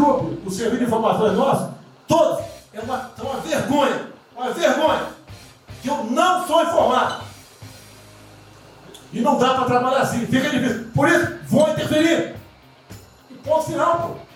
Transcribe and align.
grupos, 0.00 0.38
o 0.46 0.50
serviço 0.50 0.78
de 0.78 0.84
informações 0.84 1.36
nosso, 1.36 1.74
todos, 2.08 2.44
é 2.72 2.80
uma, 2.80 3.10
é 3.18 3.22
uma 3.22 3.40
vergonha, 3.40 4.06
uma 4.34 4.50
vergonha, 4.50 5.06
que 5.82 5.88
eu 5.88 6.04
não 6.04 6.46
sou 6.46 6.62
informado. 6.62 7.24
E 9.12 9.20
não 9.20 9.38
dá 9.38 9.54
para 9.54 9.64
trabalhar 9.64 10.00
assim, 10.02 10.24
fica 10.26 10.48
difícil. 10.48 10.88
Por 10.94 11.08
isso, 11.08 11.34
vou 11.48 11.68
interferir. 11.70 12.36
E 13.30 13.34
ponto 13.34 13.64
final, 13.64 13.98
pô. 13.98 14.30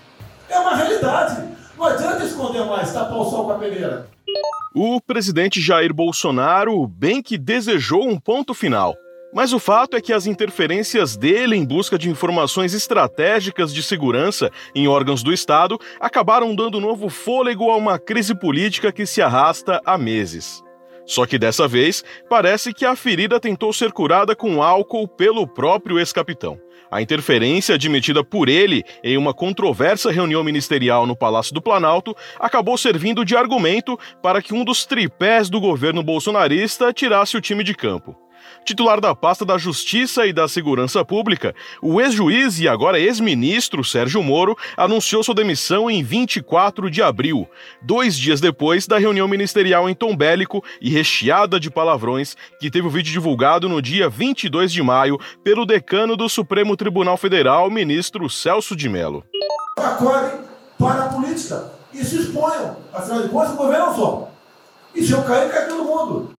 É 0.53 0.59
uma 0.59 0.75
realidade. 0.75 1.49
Não 1.77 1.87
adianta 1.87 2.25
esconder 2.25 2.65
mais, 2.67 2.93
tapar 2.93 3.19
o 3.19 3.25
sol 3.25 3.45
com 3.45 3.53
a 3.53 3.59
peneira. 3.59 4.09
O 4.75 5.01
presidente 5.01 5.61
Jair 5.61 5.95
Bolsonaro 5.95 6.87
bem 6.89 7.23
que 7.23 7.39
desejou 7.39 8.09
um 8.09 8.19
ponto 8.19 8.53
final. 8.53 8.95
Mas 9.35 9.53
o 9.53 9.59
fato 9.59 9.97
é 9.97 10.01
que 10.01 10.13
as 10.13 10.27
interferências 10.27 11.17
dele 11.17 11.57
em 11.57 11.65
busca 11.65 11.99
de 11.99 12.09
informações 12.09 12.73
estratégicas 12.73 13.75
de 13.75 13.83
segurança 13.83 14.49
em 14.77 14.87
órgãos 14.87 15.25
do 15.25 15.33
Estado 15.33 15.77
acabaram 15.99 16.55
dando 16.55 16.81
novo 16.81 17.09
fôlego 17.09 17.69
a 17.69 17.77
uma 17.77 17.99
crise 17.99 18.33
política 18.33 18.93
que 18.93 19.05
se 19.05 19.21
arrasta 19.21 19.81
há 19.85 19.99
meses. 19.99 20.63
Só 21.05 21.27
que 21.27 21.37
dessa 21.37 21.67
vez, 21.67 22.05
parece 22.31 22.73
que 22.73 22.87
a 22.87 22.95
ferida 22.95 23.41
tentou 23.41 23.73
ser 23.73 23.91
curada 23.91 24.37
com 24.37 24.63
álcool 24.63 25.09
pelo 25.09 25.49
próprio 25.49 25.99
ex-capitão. 25.99 26.57
A 26.89 27.03
interferência 27.03 27.75
admitida 27.75 28.23
por 28.23 28.49
ele 28.49 28.85
em 29.03 29.19
uma 29.19 29.35
controversa 29.35 30.13
reunião 30.13 30.45
ministerial 30.45 31.07
no 31.07 31.17
Palácio 31.17 31.53
do 31.53 31.61
Planalto 31.61 32.15
acabou 32.39 32.79
servindo 32.79 33.25
de 33.25 33.37
argumento 33.37 33.99
para 34.23 34.41
que 34.41 34.55
um 34.55 34.65
dos 34.65 34.87
tripés 34.87 35.51
do 35.51 35.61
governo 35.61 36.05
bolsonarista 36.05 36.93
tirasse 36.93 37.37
o 37.37 37.41
time 37.41 37.65
de 37.65 37.75
campo. 37.75 38.17
Titular 38.65 38.99
da 38.99 39.15
pasta 39.15 39.45
da 39.45 39.59
Justiça 39.59 40.27
e 40.27 40.33
da 40.33 40.49
Segurança 40.49 41.05
Pública, 41.05 41.55
o 41.83 42.01
ex-juiz 42.01 42.59
e 42.59 42.67
agora 42.67 42.99
ex-ministro 42.99 43.85
Sérgio 43.85 44.23
Moro 44.23 44.57
anunciou 44.75 45.23
sua 45.23 45.35
demissão 45.35 45.91
em 45.91 46.03
24 46.03 46.91
de 46.91 47.03
abril, 47.03 47.47
dois 47.83 48.17
dias 48.17 48.41
depois 48.41 48.87
da 48.87 48.99
reunião 48.99 49.29
ministerial 49.29 49.89
em 49.89 49.95
tom 49.95 50.17
bélico 50.17 50.65
e 50.81 50.89
recheada 50.89 51.61
de 51.61 51.71
palavrões 51.71 52.37
que 52.59 52.71
teve 52.71 52.87
o 52.87 52.91
vídeo 52.91 53.13
divulgado 53.13 53.69
no 53.69 53.83
dia 53.83 54.09
22 54.09 54.73
de 54.73 54.83
maio 54.83 55.19
pelo 55.43 55.67
decano 55.67 56.17
do 56.17 56.27
Supremo 56.27 56.75
Tribunal 56.75 57.19
Federal, 57.19 57.71
ministro 57.71 58.31
Celso 58.31 58.75
de 58.75 58.89
Mello. 58.89 59.25
Acordem 59.77 60.41
para 60.79 61.05
a 61.05 61.09
política 61.09 61.71
e 61.93 62.03
se 62.03 62.17
exponham. 62.17 62.77
Afinal 62.93 63.23
de 63.23 63.29
contas, 63.29 63.53
o 63.53 63.57
governo 63.57 63.91
é 63.91 63.95
só. 63.95 64.34
E 64.95 65.03
se 65.03 65.13
eu 65.13 65.23
cair, 65.25 65.51
cai 65.51 65.67
todo 65.67 65.85
mundo. 65.85 66.33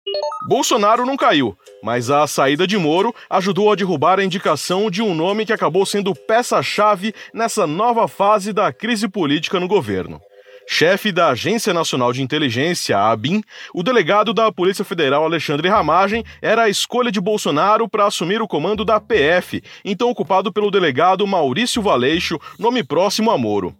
Bolsonaro 0.48 1.06
não 1.06 1.18
caiu, 1.18 1.58
mas 1.84 2.10
a 2.10 2.26
saída 2.28 2.66
de 2.66 2.78
Moro 2.78 3.14
ajudou 3.30 3.72
a 3.72 3.76
derrubar 3.76 4.20
a 4.20 4.24
indicação 4.24 4.90
de 4.90 5.02
um 5.02 5.14
nome 5.14 5.46
que 5.46 5.54
acabou 5.54 5.86
sendo 5.86 6.16
peça-chave 6.16 7.14
nessa 7.34 7.68
nova 7.68 8.08
fase 8.08 8.54
da 8.54 8.72
crise 8.72 9.08
política 9.08 9.60
no 9.60 9.68
governo. 9.68 10.22
Chefe 10.68 11.12
da 11.12 11.30
Agência 11.30 11.74
Nacional 11.74 12.12
de 12.12 12.24
Inteligência, 12.24 12.98
a 12.98 13.12
ABIN, 13.12 13.44
o 13.74 13.84
delegado 13.84 14.34
da 14.34 14.52
Polícia 14.52 14.84
Federal 14.84 15.24
Alexandre 15.24 15.68
Ramagem 15.70 16.24
era 16.42 16.64
a 16.64 16.70
escolha 16.70 17.12
de 17.12 17.22
Bolsonaro 17.22 17.88
para 17.88 18.06
assumir 18.06 18.42
o 18.42 18.48
comando 18.48 18.84
da 18.84 19.00
PF, 19.00 19.62
então 19.84 20.10
ocupado 20.10 20.52
pelo 20.52 20.72
delegado 20.72 21.28
Maurício 21.28 21.82
Valeixo, 21.82 22.40
nome 22.58 22.84
próximo 22.84 23.30
a 23.30 23.38
Moro. 23.38 23.76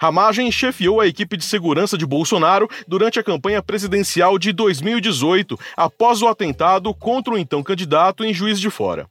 Ramagem 0.00 0.50
chefiou 0.52 1.00
a 1.00 1.08
equipe 1.08 1.36
de 1.36 1.44
segurança 1.44 1.98
de 1.98 2.06
Bolsonaro 2.06 2.68
durante 2.86 3.18
a 3.18 3.22
campanha 3.22 3.60
presidencial 3.60 4.38
de 4.38 4.52
2018, 4.52 5.58
após 5.76 6.22
o 6.22 6.28
atentado 6.28 6.94
contra 6.94 7.34
o 7.34 7.38
então 7.38 7.64
candidato 7.64 8.24
em 8.24 8.32
Juiz 8.32 8.60
de 8.60 8.70
Fora. 8.70 9.06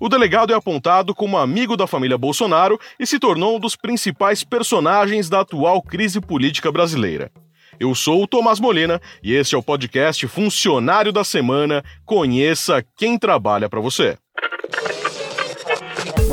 O 0.00 0.08
delegado 0.08 0.52
é 0.52 0.56
apontado 0.56 1.14
como 1.14 1.38
amigo 1.38 1.76
da 1.76 1.86
família 1.86 2.18
Bolsonaro 2.18 2.80
e 2.98 3.06
se 3.06 3.20
tornou 3.20 3.56
um 3.56 3.60
dos 3.60 3.76
principais 3.76 4.42
personagens 4.42 5.28
da 5.28 5.40
atual 5.40 5.80
crise 5.80 6.20
política 6.20 6.72
brasileira. 6.72 7.30
Eu 7.78 7.94
sou 7.94 8.22
o 8.22 8.26
Tomás 8.26 8.58
Molina 8.58 9.00
e 9.22 9.34
este 9.34 9.54
é 9.54 9.58
o 9.58 9.62
podcast 9.62 10.26
Funcionário 10.26 11.12
da 11.12 11.22
Semana. 11.22 11.84
Conheça 12.04 12.84
quem 12.96 13.18
trabalha 13.18 13.68
para 13.68 13.80
você. 13.80 14.16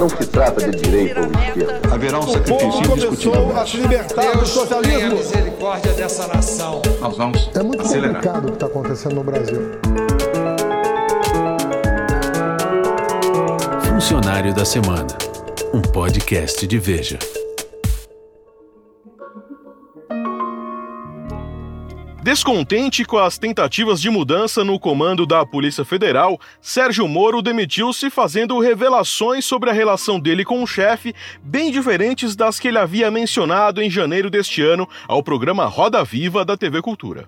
Não 0.01 0.09
se 0.09 0.25
trata 0.25 0.67
de 0.67 0.81
direita 0.81 1.19
ou 1.22 1.28
esquerda. 1.28 1.94
Haverá 1.94 2.17
um 2.17 2.23
sacrifício 2.28 2.89
começou 2.89 3.56
a 3.56 3.66
se 3.67 3.78
libertar 3.78 4.35
do 4.35 4.47
socialismo. 4.47 5.12
a 5.12 5.16
misericórdia 5.16 5.94
dessa 5.94 6.25
nação. 6.25 6.81
Nós 7.00 7.16
vamos 7.16 7.51
É 7.53 7.62
muito 7.62 7.84
acelerar. 7.84 8.16
complicado 8.16 8.44
o 8.45 8.47
que 8.47 8.53
está 8.53 8.66
acontecendo 8.66 9.13
no 9.13 9.23
Brasil. 9.23 9.61
Funcionário 13.88 14.56
da 14.56 14.66
Semana, 14.66 15.06
um 15.72 15.84
podcast 15.84 16.66
de 16.66 16.79
Veja. 16.79 17.19
Descontente 22.24 23.04
com 23.04 23.18
as 23.18 23.40
tentativas 23.40 24.00
de 24.00 24.08
mudança 24.08 24.64
no 24.64 24.80
comando 24.80 25.26
da 25.26 25.44
Polícia 25.44 25.84
Federal, 25.84 26.40
Sérgio 26.62 27.08
Moro 27.08 27.42
demitiu-se 27.42 28.12
fazendo 28.12 28.59
revelações 28.59 29.44
sobre 29.44 29.72
a 29.72 29.74
relação 29.74 30.20
dele 30.20 30.46
com 30.46 30.62
o 30.62 30.68
chefe, 30.68 31.16
bem 31.42 31.72
diferentes 31.72 32.36
das 32.36 32.59
que 32.59 32.68
ele 32.68 32.78
havia 32.78 33.09
mencionado 33.09 33.82
em 33.82 33.90
janeiro 33.90 34.30
deste 34.30 34.62
ano 34.62 34.88
ao 35.08 35.24
programa 35.24 35.66
Roda 35.66 36.04
Viva 36.04 36.46
da 36.46 36.56
TV 36.56 36.80
Cultura. 36.80 37.28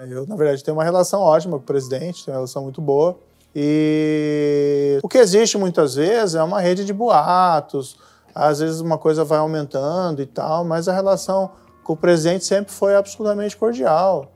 Eu, 0.00 0.26
na 0.26 0.36
verdade, 0.36 0.64
tenho 0.64 0.78
uma 0.78 0.84
relação 0.84 1.20
ótima 1.20 1.58
com 1.58 1.62
o 1.62 1.66
presidente, 1.66 2.24
tenho 2.24 2.34
uma 2.34 2.40
relação 2.40 2.62
muito 2.62 2.80
boa. 2.80 3.18
E 3.54 4.98
o 5.02 5.08
que 5.08 5.18
existe 5.18 5.58
muitas 5.58 5.96
vezes 5.96 6.34
é 6.34 6.42
uma 6.42 6.62
rede 6.62 6.86
de 6.86 6.94
boatos, 6.94 7.98
às 8.34 8.60
vezes 8.60 8.80
uma 8.80 8.96
coisa 8.96 9.22
vai 9.22 9.38
aumentando 9.38 10.22
e 10.22 10.26
tal, 10.26 10.64
mas 10.64 10.88
a 10.88 10.94
relação 10.94 11.50
o 11.90 11.96
presidente 11.96 12.44
sempre 12.44 12.72
foi 12.72 12.94
absolutamente 12.94 13.56
cordial. 13.56 14.32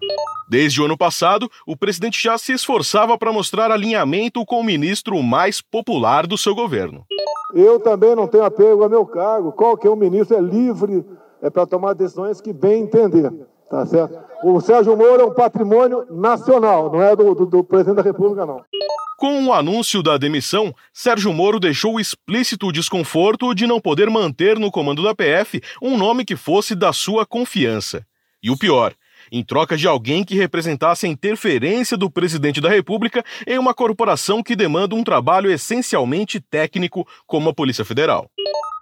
Desde 0.48 0.80
o 0.80 0.84
ano 0.84 0.98
passado, 0.98 1.48
o 1.66 1.76
presidente 1.76 2.20
já 2.22 2.36
se 2.36 2.52
esforçava 2.52 3.16
para 3.16 3.32
mostrar 3.32 3.70
alinhamento 3.70 4.44
com 4.44 4.60
o 4.60 4.64
ministro 4.64 5.22
mais 5.22 5.60
popular 5.60 6.26
do 6.26 6.36
seu 6.36 6.54
governo. 6.54 7.04
Eu 7.54 7.78
também 7.78 8.14
não 8.14 8.26
tenho 8.26 8.44
apego 8.44 8.82
ao 8.82 8.90
meu 8.90 9.06
cargo. 9.06 9.52
Qualquer 9.52 9.88
um 9.88 9.96
ministro 9.96 10.36
é 10.36 10.40
livre 10.40 11.04
é 11.40 11.48
para 11.48 11.66
tomar 11.66 11.94
decisões 11.94 12.40
que 12.40 12.52
bem 12.52 12.82
entender. 12.82 13.32
Tá 13.70 13.86
certo? 13.86 14.18
O 14.42 14.60
Sérgio 14.60 14.96
Moro 14.96 15.22
é 15.22 15.24
um 15.24 15.34
patrimônio 15.34 16.06
nacional, 16.10 16.92
não 16.92 17.00
é 17.00 17.16
do, 17.16 17.34
do, 17.34 17.46
do 17.46 17.64
presidente 17.64 17.96
da 17.96 18.02
República, 18.02 18.44
não. 18.44 18.62
Com 19.24 19.46
o 19.46 19.54
anúncio 19.54 20.02
da 20.02 20.18
demissão, 20.18 20.74
Sérgio 20.92 21.32
Moro 21.32 21.58
deixou 21.58 21.98
explícito 21.98 22.66
o 22.66 22.72
desconforto 22.72 23.54
de 23.54 23.66
não 23.66 23.80
poder 23.80 24.10
manter 24.10 24.58
no 24.58 24.70
comando 24.70 25.02
da 25.02 25.14
PF 25.14 25.62
um 25.80 25.96
nome 25.96 26.26
que 26.26 26.36
fosse 26.36 26.74
da 26.74 26.92
sua 26.92 27.24
confiança. 27.24 28.04
E 28.42 28.50
o 28.50 28.58
pior, 28.58 28.92
em 29.32 29.42
troca 29.42 29.78
de 29.78 29.88
alguém 29.88 30.24
que 30.24 30.34
representasse 30.34 31.06
a 31.06 31.08
interferência 31.08 31.96
do 31.96 32.10
presidente 32.10 32.60
da 32.60 32.68
República 32.68 33.24
em 33.46 33.58
uma 33.58 33.72
corporação 33.72 34.42
que 34.42 34.54
demanda 34.54 34.94
um 34.94 35.02
trabalho 35.02 35.50
essencialmente 35.50 36.38
técnico 36.38 37.08
como 37.26 37.48
a 37.48 37.54
Polícia 37.54 37.82
Federal. 37.82 38.28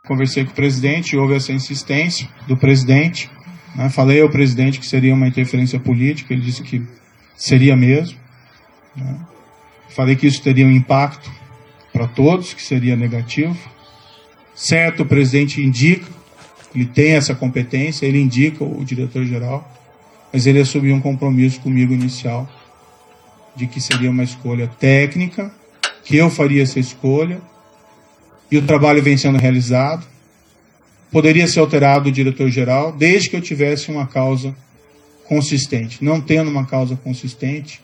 Conversei 0.09 0.44
com 0.44 0.50
o 0.50 0.56
presidente, 0.56 1.16
houve 1.16 1.36
essa 1.36 1.53
insistência 1.53 2.28
do 2.48 2.56
presidente. 2.56 3.30
Né? 3.76 3.88
Falei 3.91 4.20
ao 4.20 4.28
presidente 4.28 4.80
que 4.80 4.86
seria 4.86 5.14
uma 5.14 5.28
interferência 5.28 5.78
política, 5.78 6.34
ele 6.34 6.42
disse 6.42 6.64
que 6.64 6.84
seria 7.36 7.76
mesmo. 7.76 8.19
Né? 8.97 9.26
Falei 9.94 10.16
que 10.16 10.26
isso 10.26 10.42
teria 10.42 10.66
um 10.66 10.70
impacto 10.70 11.30
para 11.92 12.06
todos, 12.06 12.54
que 12.54 12.62
seria 12.62 12.97
negativo. 12.97 13.56
Certo, 14.54 15.03
o 15.03 15.06
presidente 15.06 15.60
indica, 15.60 16.06
ele 16.75 16.86
tem 16.86 17.12
essa 17.12 17.34
competência, 17.34 18.06
ele 18.06 18.20
indica 18.20 18.64
o 18.64 18.82
diretor-geral, 18.84 19.70
mas 20.32 20.47
ele 20.47 20.60
assumiu 20.60 20.94
um 20.94 21.00
compromisso 21.00 21.60
comigo 21.60 21.92
inicial 21.92 22.48
de 23.54 23.66
que 23.66 23.80
seria 23.80 24.10
uma 24.10 24.24
escolha 24.24 24.66
técnica, 24.66 25.53
que 26.04 26.16
eu 26.16 26.30
faria 26.30 26.62
essa 26.62 26.80
escolha, 26.80 27.41
e 28.50 28.56
o 28.56 28.62
trabalho 28.62 29.03
vem 29.03 29.16
sendo 29.16 29.39
realizado. 29.39 30.06
Poderia 31.10 31.47
ser 31.47 31.60
alterado 31.60 32.09
o 32.09 32.12
diretor-geral, 32.12 32.92
desde 32.92 33.28
que 33.28 33.36
eu 33.36 33.42
tivesse 33.42 33.91
uma 33.91 34.06
causa 34.06 34.56
consistente. 35.27 36.03
Não 36.03 36.18
tendo 36.18 36.50
uma 36.50 36.65
causa 36.65 36.97
consistente 36.97 37.83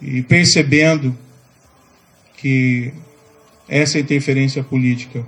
e 0.00 0.22
percebendo 0.22 1.16
que 2.36 2.92
essa 3.68 3.98
interferência 3.98 4.62
política 4.62 5.24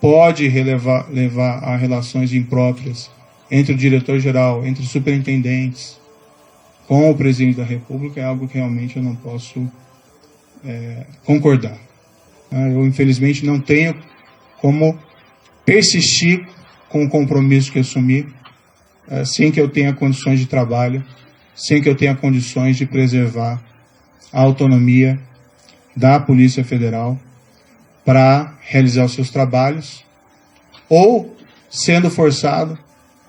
pode 0.00 0.48
relevar, 0.48 1.08
levar 1.10 1.62
a 1.62 1.76
relações 1.76 2.32
impróprias 2.32 3.10
entre 3.50 3.74
o 3.74 3.76
diretor-geral, 3.76 4.66
entre 4.66 4.84
superintendentes, 4.84 6.00
com 6.88 7.10
o 7.10 7.14
presidente 7.14 7.56
da 7.56 7.64
República, 7.64 8.20
é 8.20 8.24
algo 8.24 8.48
que 8.48 8.56
realmente 8.56 8.96
eu 8.96 9.02
não 9.02 9.14
posso 9.14 9.70
é, 10.64 11.06
concordar. 11.24 11.78
Eu, 12.50 12.86
infelizmente, 12.86 13.46
não 13.46 13.60
tenho 13.60 13.94
como 14.60 14.98
persistir 15.64 16.46
com 16.88 17.04
o 17.04 17.08
compromisso 17.08 17.72
que 17.72 17.78
assumi, 17.78 18.26
é, 19.08 19.24
sem 19.24 19.50
que 19.50 19.60
eu 19.60 19.68
tenha 19.68 19.92
condições 19.92 20.40
de 20.40 20.46
trabalho, 20.46 21.02
sem 21.54 21.80
que 21.80 21.88
eu 21.88 21.94
tenha 21.94 22.14
condições 22.14 22.76
de 22.76 22.86
preservar 22.86 23.62
a 24.32 24.40
autonomia 24.40 25.18
da 25.96 26.18
Polícia 26.18 26.64
Federal 26.64 27.18
para 28.04 28.54
realizar 28.60 29.04
os 29.04 29.12
seus 29.12 29.30
trabalhos, 29.30 30.04
ou 30.88 31.36
sendo 31.70 32.10
forçado 32.10 32.78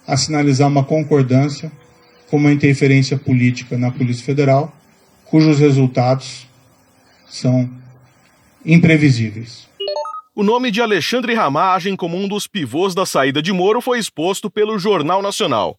a 0.07 0.17
sinalizar 0.17 0.67
uma 0.67 0.83
concordância 0.83 1.71
com 2.29 2.37
uma 2.37 2.51
interferência 2.51 3.17
política 3.17 3.77
na 3.77 3.91
Polícia 3.91 4.25
Federal, 4.25 4.75
cujos 5.25 5.59
resultados 5.59 6.47
são 7.27 7.69
imprevisíveis. 8.65 9.67
O 10.35 10.43
nome 10.43 10.71
de 10.71 10.81
Alexandre 10.81 11.35
Ramagem 11.35 11.95
como 11.95 12.17
um 12.17 12.27
dos 12.27 12.47
pivôs 12.47 12.95
da 12.95 13.05
saída 13.05 13.41
de 13.41 13.53
Moro 13.53 13.79
foi 13.81 13.99
exposto 13.99 14.49
pelo 14.49 14.79
Jornal 14.79 15.21
Nacional. 15.21 15.77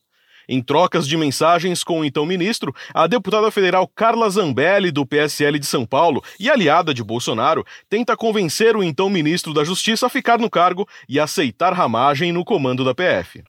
Em 0.48 0.62
trocas 0.62 1.06
de 1.06 1.16
mensagens 1.16 1.82
com 1.82 2.00
o 2.00 2.04
então 2.04 2.26
ministro, 2.26 2.74
a 2.92 3.06
deputada 3.06 3.50
federal 3.50 3.88
Carla 3.88 4.28
Zambelli, 4.28 4.90
do 4.90 5.06
PSL 5.06 5.58
de 5.58 5.66
São 5.66 5.86
Paulo 5.86 6.22
e 6.38 6.50
aliada 6.50 6.92
de 6.92 7.02
Bolsonaro, 7.02 7.64
tenta 7.88 8.16
convencer 8.16 8.76
o 8.76 8.82
então 8.82 9.08
ministro 9.08 9.54
da 9.54 9.64
Justiça 9.64 10.06
a 10.06 10.10
ficar 10.10 10.38
no 10.38 10.50
cargo 10.50 10.88
e 11.08 11.18
aceitar 11.18 11.72
Ramagem 11.72 12.32
no 12.32 12.44
comando 12.44 12.84
da 12.84 12.94
PF. 12.94 13.42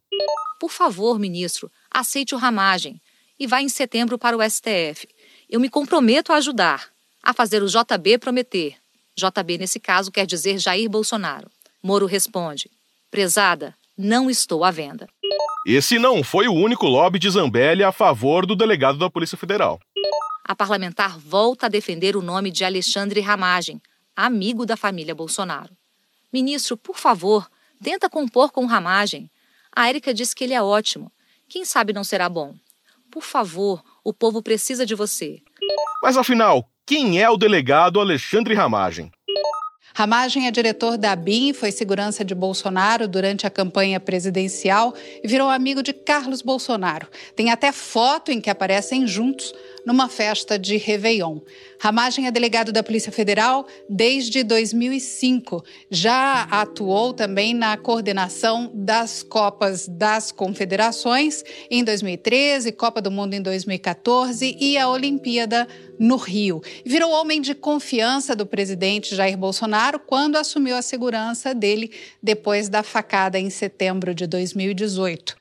Por 0.60 0.72
favor, 0.72 1.20
ministro, 1.20 1.70
aceite 1.92 2.34
o 2.34 2.38
Ramagem 2.38 3.02
e 3.40 3.46
vá 3.46 3.62
em 3.62 3.70
setembro 3.70 4.18
para 4.18 4.38
o 4.38 4.50
STF. 4.50 5.08
Eu 5.50 5.60
me 5.60 5.70
comprometo 5.70 6.32
a 6.32 6.38
ajudar, 6.38 6.90
a 7.22 7.34
fazer 7.34 7.62
o 7.62 7.68
JB 7.68 8.18
prometer. 8.18 8.76
JB, 9.18 9.58
nesse 9.58 9.80
caso, 9.80 10.12
quer 10.12 10.26
dizer 10.26 10.58
Jair 10.58 10.90
Bolsonaro. 10.90 11.50
Moro 11.84 12.06
responde: 12.06 12.70
Prezada, 13.12 13.76
não 13.98 14.30
estou 14.30 14.64
à 14.64 14.72
venda. 14.72 15.08
Esse 15.66 15.98
não 15.98 16.24
foi 16.24 16.48
o 16.48 16.54
único 16.54 16.86
lobby 16.86 17.18
de 17.18 17.30
Zambelli 17.30 17.84
a 17.84 17.92
favor 17.92 18.46
do 18.46 18.56
delegado 18.56 18.98
da 19.00 19.10
Polícia 19.10 19.38
Federal. 19.38 19.80
A 20.44 20.56
parlamentar 20.56 21.18
volta 21.18 21.66
a 21.66 21.70
defender 21.70 22.16
o 22.16 22.22
nome 22.22 22.52
de 22.52 22.64
Alexandre 22.64 23.20
Ramagem, 23.20 23.82
amigo 24.16 24.66
da 24.66 24.78
família 24.78 25.16
Bolsonaro. 25.16 25.76
Ministro, 26.32 26.78
por 26.78 26.98
favor, 26.98 27.50
tenta 27.82 28.10
compor 28.10 28.52
com 28.52 28.66
Ramagem. 28.66 29.30
A 29.76 29.90
Érica 29.90 30.14
diz 30.14 30.34
que 30.34 30.44
ele 30.44 30.54
é 30.54 30.62
ótimo. 30.62 31.12
Quem 31.50 31.66
sabe 31.66 31.94
não 31.94 32.04
será 32.04 32.30
bom? 32.30 32.54
Por 33.10 33.24
favor, 33.24 33.84
o 34.04 34.14
povo 34.14 34.44
precisa 34.44 34.86
de 34.86 34.94
você. 34.94 35.42
Mas 36.04 36.18
afinal, 36.18 36.70
quem 36.86 37.22
é 37.22 37.30
o 37.30 37.38
delegado 37.38 38.00
Alexandre 38.00 38.54
Ramagem? 38.54 39.12
Ramagem 39.98 40.46
é 40.46 40.52
diretor 40.52 40.98
da 40.98 41.16
BIM, 41.16 41.54
foi 41.54 41.72
segurança 41.72 42.26
de 42.26 42.36
Bolsonaro 42.36 43.08
durante 43.08 43.48
a 43.48 43.50
campanha 43.50 43.98
presidencial 43.98 44.94
e 45.24 45.26
virou 45.26 45.50
amigo 45.50 45.82
de 45.82 45.94
Carlos 45.94 46.42
Bolsonaro. 46.42 47.08
Tem 47.34 47.50
até 47.50 47.72
foto 47.72 48.30
em 48.30 48.42
que 48.42 48.50
aparecem 48.50 49.08
juntos 49.08 49.54
numa 49.86 50.10
festa 50.10 50.58
de 50.58 50.78
Réveillon. 50.78 51.40
Ramagem 51.80 52.26
é 52.26 52.32
delegado 52.32 52.72
da 52.72 52.82
Polícia 52.82 53.12
Federal 53.12 53.68
desde 53.90 54.44
2005. 54.44 55.64
Já 55.90 56.44
atuou 56.44 57.14
também 57.14 57.54
na 57.54 57.78
coordenação 57.78 58.72
das 58.74 59.22
Copas 59.22 59.88
das 59.88 60.32
Confederações 60.32 61.44
em 61.70 61.84
2013, 61.84 62.72
Copa 62.72 63.02
do 63.02 63.12
Mundo 63.12 63.34
em 63.34 63.42
2014 63.42 64.58
e 64.60 64.78
a 64.78 64.90
Olimpíada 64.90 65.68
no 66.00 66.16
Rio. 66.16 66.62
Virou 66.86 67.12
homem 67.12 67.42
de 67.42 67.54
confiança 67.54 68.36
do 68.36 68.46
presidente 68.46 69.16
Jair 69.16 69.38
Bolsonaro 69.38 70.00
quando 70.00 70.36
assumiu 70.36 70.76
a 70.76 70.82
segurança 70.82 71.54
dele 71.54 71.92
depois 72.22 72.70
da 72.70 72.84
facada 72.84 73.40
em 73.40 73.50
setembro 73.50 74.14
de 74.14 74.28
2018. 74.28 75.36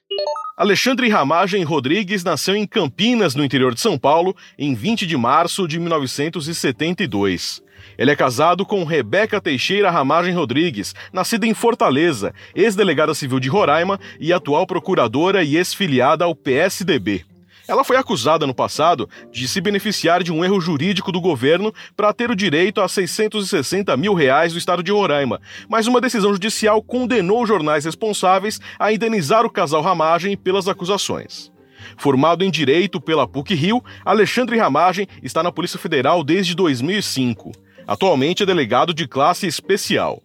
Alexandre 0.57 1.09
Ramagem 1.09 1.65
Rodrigues 1.65 2.23
nasceu 2.23 2.55
em 2.55 2.65
Campinas, 2.65 3.35
no 3.35 3.45
interior 3.45 3.75
de 3.75 3.81
São 3.81 3.99
Paulo, 3.99 4.37
em 4.57 4.73
20 4.73 5.05
de 5.05 5.17
março 5.17 5.67
de 5.67 5.81
1972. 5.81 7.61
Ele 7.99 8.13
é 8.13 8.15
casado 8.15 8.65
com 8.65 8.85
Rebeca 8.85 9.41
Teixeira 9.41 9.91
Ramagem 9.91 10.33
Rodrigues, 10.33 10.95
nascida 11.13 11.45
em 11.45 11.55
Fortaleza, 11.55 12.33
ex-delegada 12.55 13.15
civil 13.15 13.41
de 13.41 13.49
Roraima 13.49 13.99
e 14.21 14.33
atual 14.33 14.65
procuradora 14.65 15.43
e 15.43 15.57
ex-filiada 15.57 16.25
ao 16.25 16.37
PSDB. 16.37 17.25
Ela 17.67 17.83
foi 17.83 17.97
acusada 17.97 18.47
no 18.47 18.55
passado 18.55 19.09
de 19.33 19.49
se 19.49 19.61
beneficiar 19.61 20.23
de 20.23 20.31
um 20.31 20.45
erro 20.45 20.61
jurídico 20.61 21.11
do 21.11 21.21
governo 21.21 21.73
para 21.97 22.13
ter 22.13 22.31
o 22.31 22.37
direito 22.37 22.81
a 22.81 22.89
660 22.89 23.97
mil 23.97 24.13
reais 24.13 24.53
do 24.53 24.59
estado 24.59 24.83
de 24.83 24.93
Roraima, 24.93 25.41
mas 25.69 25.87
uma 25.87 26.01
decisão 26.01 26.33
judicial 26.33 26.83
condenou 26.83 27.43
os 27.43 27.49
jornais 27.49 27.85
responsáveis 27.85 28.61
a 28.79 28.93
indenizar 28.93 29.47
o 29.47 29.51
casal 29.51 29.81
Ramagem 29.81 30.37
pelas 30.37 30.69
acusações. 30.69 31.51
Formado 31.97 32.45
em 32.45 32.51
Direito 32.51 33.01
pela 33.01 33.27
PUC-Rio, 33.27 33.83
Alexandre 34.05 34.59
Ramagem 34.59 35.07
está 35.23 35.43
na 35.43 35.53
Polícia 35.53 35.79
Federal 35.79 36.23
desde 36.23 36.55
2005. 36.55 37.53
Atualmente 37.87 38.43
é 38.43 38.47
delegado 38.47 38.93
de 38.93 39.07
classe 39.07 39.47
especial. 39.47 40.23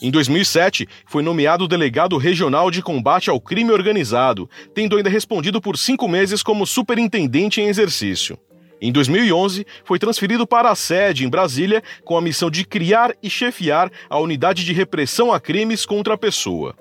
Em 0.00 0.12
2007, 0.12 0.86
foi 1.06 1.24
nomeado 1.24 1.66
delegado 1.66 2.16
regional 2.16 2.70
de 2.70 2.80
combate 2.80 3.28
ao 3.30 3.40
crime 3.40 3.72
organizado, 3.72 4.48
tendo 4.72 4.96
ainda 4.96 5.10
respondido 5.10 5.60
por 5.60 5.76
cinco 5.76 6.06
meses 6.06 6.40
como 6.40 6.66
superintendente 6.66 7.60
em 7.60 7.66
exercício. 7.66 8.38
Em 8.80 8.92
2011, 8.92 9.66
foi 9.84 9.98
transferido 9.98 10.46
para 10.46 10.70
a 10.70 10.76
sede 10.76 11.24
em 11.24 11.28
Brasília 11.28 11.82
com 12.04 12.16
a 12.16 12.22
missão 12.22 12.48
de 12.48 12.64
criar 12.64 13.12
e 13.20 13.28
chefiar 13.28 13.90
a 14.08 14.20
unidade 14.20 14.64
de 14.64 14.72
repressão 14.72 15.32
a 15.32 15.40
crimes 15.40 15.84
contra 15.84 16.14
a 16.14 16.18
pessoa. 16.18 16.76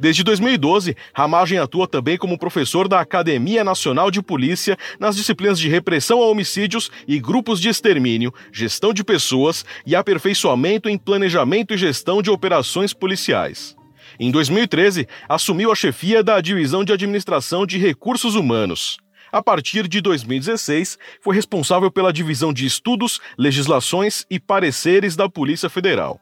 Desde 0.00 0.24
2012, 0.24 0.96
Ramagem 1.12 1.58
atua 1.58 1.86
também 1.86 2.16
como 2.16 2.38
professor 2.38 2.88
da 2.88 3.00
Academia 3.00 3.62
Nacional 3.62 4.10
de 4.10 4.22
Polícia 4.22 4.78
nas 4.98 5.14
disciplinas 5.14 5.58
de 5.58 5.68
repressão 5.68 6.22
a 6.22 6.26
homicídios 6.26 6.90
e 7.06 7.20
grupos 7.20 7.60
de 7.60 7.68
extermínio, 7.68 8.32
gestão 8.50 8.94
de 8.94 9.04
pessoas 9.04 9.62
e 9.84 9.94
aperfeiçoamento 9.94 10.88
em 10.88 10.96
planejamento 10.96 11.74
e 11.74 11.76
gestão 11.76 12.22
de 12.22 12.30
operações 12.30 12.94
policiais. 12.94 13.76
Em 14.18 14.30
2013, 14.30 15.06
assumiu 15.28 15.70
a 15.70 15.74
chefia 15.74 16.24
da 16.24 16.40
Divisão 16.40 16.82
de 16.82 16.94
Administração 16.94 17.66
de 17.66 17.76
Recursos 17.76 18.34
Humanos. 18.34 18.96
A 19.30 19.42
partir 19.42 19.86
de 19.86 20.00
2016, 20.00 20.96
foi 21.20 21.36
responsável 21.36 21.90
pela 21.90 22.10
divisão 22.10 22.54
de 22.54 22.64
estudos, 22.64 23.20
legislações 23.36 24.24
e 24.30 24.40
pareceres 24.40 25.14
da 25.14 25.28
Polícia 25.28 25.68
Federal. 25.68 26.18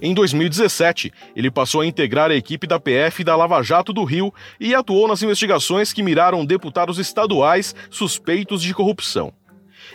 Em 0.00 0.12
2017, 0.12 1.12
ele 1.34 1.50
passou 1.50 1.80
a 1.80 1.86
integrar 1.86 2.30
a 2.30 2.34
equipe 2.34 2.66
da 2.66 2.78
PF 2.78 3.24
da 3.24 3.34
Lava 3.34 3.62
Jato 3.62 3.92
do 3.92 4.04
Rio 4.04 4.32
e 4.60 4.74
atuou 4.74 5.08
nas 5.08 5.22
investigações 5.22 5.92
que 5.92 6.02
miraram 6.02 6.44
deputados 6.44 6.98
estaduais 6.98 7.74
suspeitos 7.90 8.62
de 8.62 8.74
corrupção. 8.74 9.32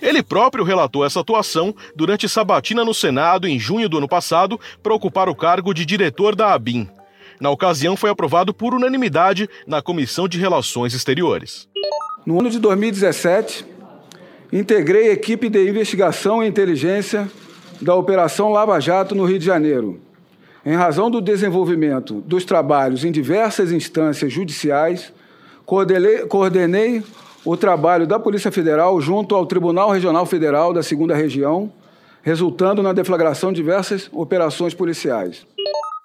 Ele 0.02 0.24
próprio 0.24 0.64
relatou 0.64 1.06
essa 1.06 1.20
atuação 1.20 1.76
durante 1.96 2.28
sabatina 2.28 2.84
no 2.84 2.94
Senado 2.94 3.48
em 3.48 3.60
junho 3.60 3.88
do 3.88 3.98
ano 3.98 4.08
passado 4.08 4.60
para 4.82 4.94
ocupar 4.94 5.30
o 5.30 5.36
cargo 5.36 5.74
de 5.74 5.86
diretor 5.86 6.36
da 6.36 6.54
ABIN. 6.54 6.88
Na 7.40 7.50
ocasião, 7.50 7.98
foi 7.98 8.10
aprovado 8.10 8.54
por 8.54 8.74
unanimidade 8.74 9.50
na 9.66 9.82
Comissão 9.82 10.28
de 10.28 10.38
Relações 10.38 10.94
Exteriores. 10.94 11.68
No 12.26 12.40
ano 12.40 12.50
de 12.50 12.60
2017, 12.60 13.66
integrei 14.54 15.10
a 15.10 15.14
equipe 15.14 15.50
de 15.50 15.68
investigação 15.68 16.44
e 16.44 16.48
inteligência 16.48 17.30
da 17.82 17.96
Operação 17.96 18.50
Lava 18.50 18.80
Jato 18.80 19.16
no 19.16 19.26
Rio 19.26 19.40
de 19.40 19.46
Janeiro. 19.46 20.00
Em 20.64 20.76
razão 20.76 21.10
do 21.10 21.20
desenvolvimento 21.20 22.22
dos 22.22 22.46
trabalhos 22.46 23.04
em 23.04 23.12
diversas 23.12 23.72
instâncias 23.72 24.32
judiciais, 24.32 25.12
coordenei, 25.66 26.20
coordenei 26.28 27.04
o 27.44 27.58
trabalho 27.58 28.06
da 28.06 28.20
Polícia 28.20 28.52
Federal 28.52 29.02
junto 29.02 29.34
ao 29.34 29.48
Tribunal 29.48 29.90
Regional 29.90 30.26
Federal 30.28 30.72
da 30.72 30.84
Segunda 30.84 31.16
Região, 31.16 31.72
resultando 32.22 32.84
na 32.84 32.94
deflagração 32.94 33.52
de 33.52 33.56
diversas 33.56 34.08
operações 34.14 34.76
policiais. 34.76 35.48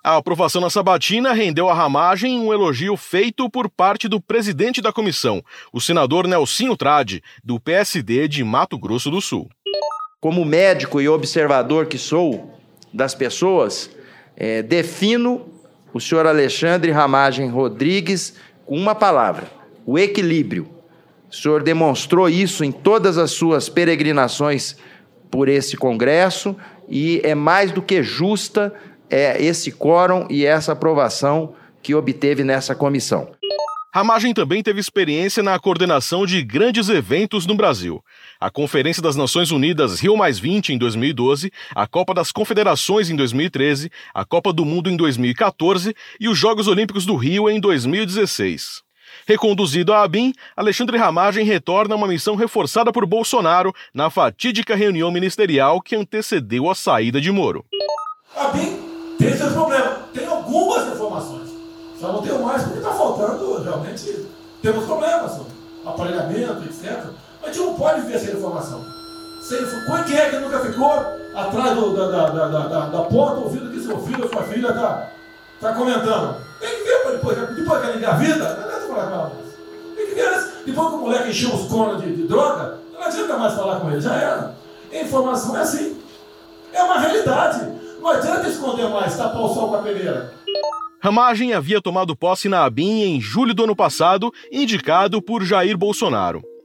A 0.02 0.16
aprovação 0.16 0.60
na 0.62 0.70
sabatina 0.70 1.32
rendeu 1.32 1.68
à 1.68 1.74
ramagem 1.74 2.38
um 2.38 2.52
elogio 2.52 2.96
feito 2.96 3.50
por 3.50 3.68
parte 3.68 4.08
do 4.08 4.20
presidente 4.20 4.80
da 4.80 4.92
comissão, 4.92 5.42
o 5.72 5.80
senador 5.80 6.28
Nelsinho 6.28 6.76
Trade, 6.76 7.22
do 7.44 7.58
PSD 7.60 8.28
de 8.28 8.44
Mato 8.44 8.78
Grosso 8.78 9.10
do 9.10 9.20
Sul. 9.20 9.48
Como 10.26 10.44
médico 10.44 11.00
e 11.00 11.08
observador 11.08 11.86
que 11.86 11.96
sou 11.96 12.52
das 12.92 13.14
pessoas, 13.14 13.88
é, 14.36 14.60
defino 14.60 15.46
o 15.94 16.00
senhor 16.00 16.26
Alexandre 16.26 16.90
Ramagem 16.90 17.48
Rodrigues 17.48 18.34
com 18.64 18.76
uma 18.76 18.92
palavra: 18.92 19.46
o 19.86 19.96
equilíbrio. 19.96 20.68
O 21.30 21.32
senhor 21.32 21.62
demonstrou 21.62 22.28
isso 22.28 22.64
em 22.64 22.72
todas 22.72 23.18
as 23.18 23.30
suas 23.30 23.68
peregrinações 23.68 24.74
por 25.30 25.48
esse 25.48 25.76
Congresso 25.76 26.56
e 26.88 27.20
é 27.22 27.36
mais 27.36 27.70
do 27.70 27.80
que 27.80 28.02
justa 28.02 28.74
é, 29.08 29.40
esse 29.40 29.70
quórum 29.70 30.26
e 30.28 30.44
essa 30.44 30.72
aprovação 30.72 31.54
que 31.80 31.94
obteve 31.94 32.42
nessa 32.42 32.74
comissão. 32.74 33.30
Ramagem 33.94 34.34
também 34.34 34.60
teve 34.60 34.80
experiência 34.80 35.40
na 35.40 35.56
coordenação 35.56 36.26
de 36.26 36.42
grandes 36.42 36.88
eventos 36.88 37.46
no 37.46 37.54
Brasil. 37.54 38.02
A 38.38 38.50
Conferência 38.50 39.02
das 39.02 39.16
Nações 39.16 39.50
Unidas 39.50 39.98
Rio 39.98 40.14
em 40.68 40.76
2012, 40.76 41.50
a 41.74 41.86
Copa 41.86 42.12
das 42.12 42.30
Confederações 42.30 43.08
em 43.08 43.16
2013, 43.16 43.90
a 44.12 44.26
Copa 44.26 44.52
do 44.52 44.62
Mundo 44.62 44.90
em 44.90 44.96
2014 44.96 45.94
e 46.20 46.28
os 46.28 46.36
Jogos 46.36 46.68
Olímpicos 46.68 47.06
do 47.06 47.16
Rio 47.16 47.48
em 47.48 47.58
2016. 47.58 48.82
Reconduzido 49.26 49.94
a 49.94 50.02
ABIN, 50.02 50.34
Alexandre 50.54 50.98
Ramagem 50.98 51.46
retorna 51.46 51.94
a 51.94 51.96
uma 51.96 52.06
missão 52.06 52.36
reforçada 52.36 52.92
por 52.92 53.06
Bolsonaro 53.06 53.72
na 53.94 54.10
fatídica 54.10 54.76
reunião 54.76 55.10
ministerial 55.10 55.80
que 55.80 55.96
antecedeu 55.96 56.68
a 56.68 56.74
saída 56.74 57.18
de 57.18 57.32
Moro. 57.32 57.64
ABIN 58.36 58.76
tem 59.18 59.34
seus 59.34 59.54
problemas, 59.54 59.98
tem 60.12 60.26
algumas 60.26 60.92
informações 60.92 61.48
Só 61.98 62.12
não 62.12 62.20
tenho 62.20 62.44
mais 62.44 62.64
porque 62.64 62.78
está 62.78 62.92
faltando, 62.92 63.62
realmente, 63.62 64.26
temos 64.60 64.84
problemas, 64.84 65.40
aparelhamento, 65.86 66.64
etc. 66.64 67.25
A 67.46 67.52
gente 67.52 67.60
não 67.60 67.74
pode 67.74 68.00
ver 68.00 68.14
essa 68.14 68.32
informação. 68.32 68.84
Sem, 69.40 69.58
quem 70.04 70.16
é 70.16 70.30
que 70.30 70.38
nunca 70.38 70.58
ficou 70.58 70.90
atrás 70.90 71.76
do, 71.76 71.94
da, 71.94 72.28
da, 72.28 72.48
da, 72.48 72.86
da, 72.86 73.02
porta 73.02 73.36
ouvindo 73.36 73.70
que 73.70 73.80
seu 73.80 73.96
filho 74.00 74.24
ou 74.24 74.28
sua 74.28 74.42
filha 74.42 74.70
está 74.70 75.10
tá 75.60 75.72
comentando? 75.74 76.36
Tem 76.58 76.70
que 76.70 76.82
ver 76.82 77.12
depois, 77.12 77.38
depois 77.54 77.80
que 77.80 77.86
ela 77.86 77.96
engravida, 77.96 78.36
não 78.36 78.64
adianta 78.64 78.88
falar 78.88 79.06
com 79.06 79.14
ela. 79.14 79.32
Tem 79.94 80.06
que 80.06 80.14
ver. 80.14 80.52
Depois 80.66 80.88
que 80.88 80.94
o 80.94 80.98
moleque 80.98 81.28
encheu 81.28 81.54
os 81.54 81.68
conos 81.68 82.02
de, 82.02 82.16
de 82.16 82.26
droga, 82.26 82.78
não 82.92 83.02
adianta 83.02 83.36
mais 83.36 83.54
falar 83.54 83.78
com 83.78 83.90
ele, 83.92 84.00
já 84.00 84.16
era. 84.16 84.56
A 84.92 84.96
informação 84.96 85.56
é 85.56 85.60
assim. 85.60 86.00
É 86.72 86.82
uma 86.82 86.98
realidade. 86.98 87.60
Não 88.00 88.08
adianta 88.08 88.48
esconder 88.48 88.88
mais, 88.88 89.16
tapar 89.16 89.42
o 89.42 89.54
sol 89.54 89.68
com 89.68 89.76
a 89.76 89.82
peneira. 89.82 90.34
Ramagem 91.00 91.54
havia 91.54 91.80
tomado 91.80 92.16
posse 92.16 92.48
na 92.48 92.64
ABIN 92.64 93.02
em 93.02 93.20
julho 93.20 93.54
do 93.54 93.62
ano 93.62 93.76
passado, 93.76 94.32
indicado 94.50 95.22
por 95.22 95.44
Jair 95.44 95.78
Bolsonaro. 95.78 96.55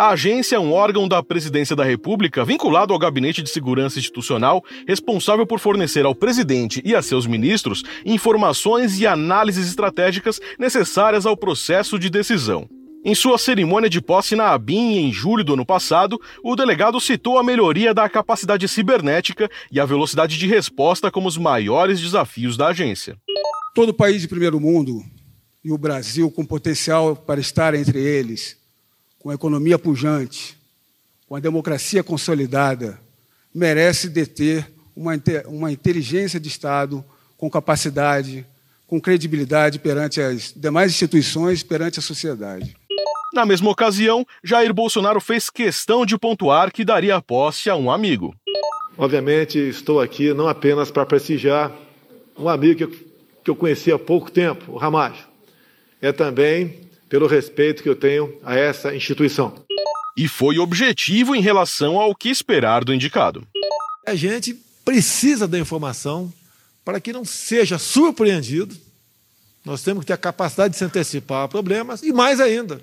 A 0.00 0.12
agência 0.12 0.56
é 0.56 0.58
um 0.58 0.72
órgão 0.72 1.06
da 1.06 1.22
Presidência 1.22 1.76
da 1.76 1.84
República 1.84 2.42
vinculado 2.42 2.94
ao 2.94 2.98
Gabinete 2.98 3.42
de 3.42 3.50
Segurança 3.50 3.98
Institucional, 3.98 4.64
responsável 4.88 5.46
por 5.46 5.60
fornecer 5.60 6.06
ao 6.06 6.14
presidente 6.14 6.80
e 6.86 6.94
a 6.94 7.02
seus 7.02 7.26
ministros 7.26 7.82
informações 8.02 8.98
e 8.98 9.06
análises 9.06 9.68
estratégicas 9.68 10.40
necessárias 10.58 11.26
ao 11.26 11.36
processo 11.36 11.98
de 11.98 12.08
decisão. 12.08 12.66
Em 13.04 13.14
sua 13.14 13.36
cerimônia 13.36 13.90
de 13.90 14.00
posse 14.00 14.34
na 14.34 14.52
ABIN 14.52 14.96
em 14.96 15.12
julho 15.12 15.44
do 15.44 15.52
ano 15.52 15.66
passado, 15.66 16.18
o 16.42 16.56
delegado 16.56 16.98
citou 16.98 17.38
a 17.38 17.44
melhoria 17.44 17.92
da 17.92 18.08
capacidade 18.08 18.66
cibernética 18.68 19.50
e 19.70 19.78
a 19.78 19.84
velocidade 19.84 20.38
de 20.38 20.46
resposta 20.46 21.10
como 21.10 21.28
os 21.28 21.36
maiores 21.36 22.00
desafios 22.00 22.56
da 22.56 22.68
agência. 22.68 23.18
Todo 23.74 23.92
país 23.92 24.22
de 24.22 24.28
primeiro 24.28 24.58
mundo, 24.58 25.02
e 25.62 25.70
o 25.70 25.76
Brasil 25.76 26.30
com 26.30 26.42
potencial 26.42 27.14
para 27.14 27.38
estar 27.38 27.74
entre 27.74 27.98
eles, 27.98 28.59
com 29.20 29.30
a 29.30 29.34
economia 29.34 29.78
pujante, 29.78 30.58
com 31.28 31.36
a 31.36 31.40
democracia 31.40 32.02
consolidada, 32.02 32.98
merece 33.54 34.08
deter 34.08 34.72
uma, 34.96 35.12
uma 35.46 35.70
inteligência 35.70 36.40
de 36.40 36.48
Estado 36.48 37.04
com 37.36 37.50
capacidade, 37.50 38.46
com 38.86 39.00
credibilidade 39.00 39.78
perante 39.78 40.20
as 40.20 40.52
demais 40.56 40.90
instituições, 40.90 41.62
perante 41.62 41.98
a 41.98 42.02
sociedade. 42.02 42.74
Na 43.32 43.46
mesma 43.46 43.70
ocasião, 43.70 44.26
Jair 44.42 44.74
Bolsonaro 44.74 45.20
fez 45.20 45.48
questão 45.48 46.04
de 46.04 46.18
pontuar 46.18 46.72
que 46.72 46.84
daria 46.84 47.20
posse 47.20 47.70
a 47.70 47.76
um 47.76 47.90
amigo. 47.90 48.34
Obviamente, 48.98 49.58
estou 49.58 50.00
aqui 50.00 50.34
não 50.34 50.48
apenas 50.48 50.90
para 50.90 51.06
prestigiar 51.06 51.72
um 52.36 52.48
amigo 52.48 52.78
que 52.78 52.84
eu, 52.84 52.90
que 53.44 53.50
eu 53.50 53.56
conheci 53.56 53.92
há 53.92 53.98
pouco 53.98 54.30
tempo, 54.30 54.72
o 54.72 54.76
Ramalho. 54.76 55.14
É 56.02 56.10
também 56.10 56.89
pelo 57.10 57.26
respeito 57.26 57.82
que 57.82 57.88
eu 57.88 57.96
tenho 57.96 58.38
a 58.42 58.54
essa 58.54 58.94
instituição. 58.94 59.64
E 60.16 60.28
foi 60.28 60.58
objetivo 60.58 61.34
em 61.34 61.42
relação 61.42 61.98
ao 61.98 62.14
que 62.14 62.30
esperar 62.30 62.84
do 62.84 62.94
indicado. 62.94 63.46
A 64.06 64.14
gente 64.14 64.54
precisa 64.84 65.46
da 65.46 65.58
informação 65.58 66.32
para 66.84 67.00
que 67.00 67.12
não 67.12 67.24
seja 67.24 67.78
surpreendido. 67.78 68.76
Nós 69.64 69.82
temos 69.82 70.02
que 70.02 70.06
ter 70.06 70.12
a 70.12 70.16
capacidade 70.16 70.72
de 70.72 70.78
se 70.78 70.84
antecipar 70.84 71.44
a 71.44 71.48
problemas 71.48 72.00
e, 72.02 72.12
mais 72.12 72.40
ainda, 72.40 72.80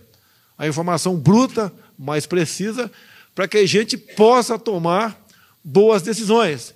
a 0.57 0.67
informação 0.67 1.15
bruta, 1.15 1.74
mais 1.98 2.25
precisa, 2.25 2.91
para 3.34 3.48
que 3.48 3.57
a 3.57 3.65
gente 3.65 3.98
possa 3.98 4.60
tomar 4.60 5.19
boas 5.63 6.01
decisões. 6.01 6.74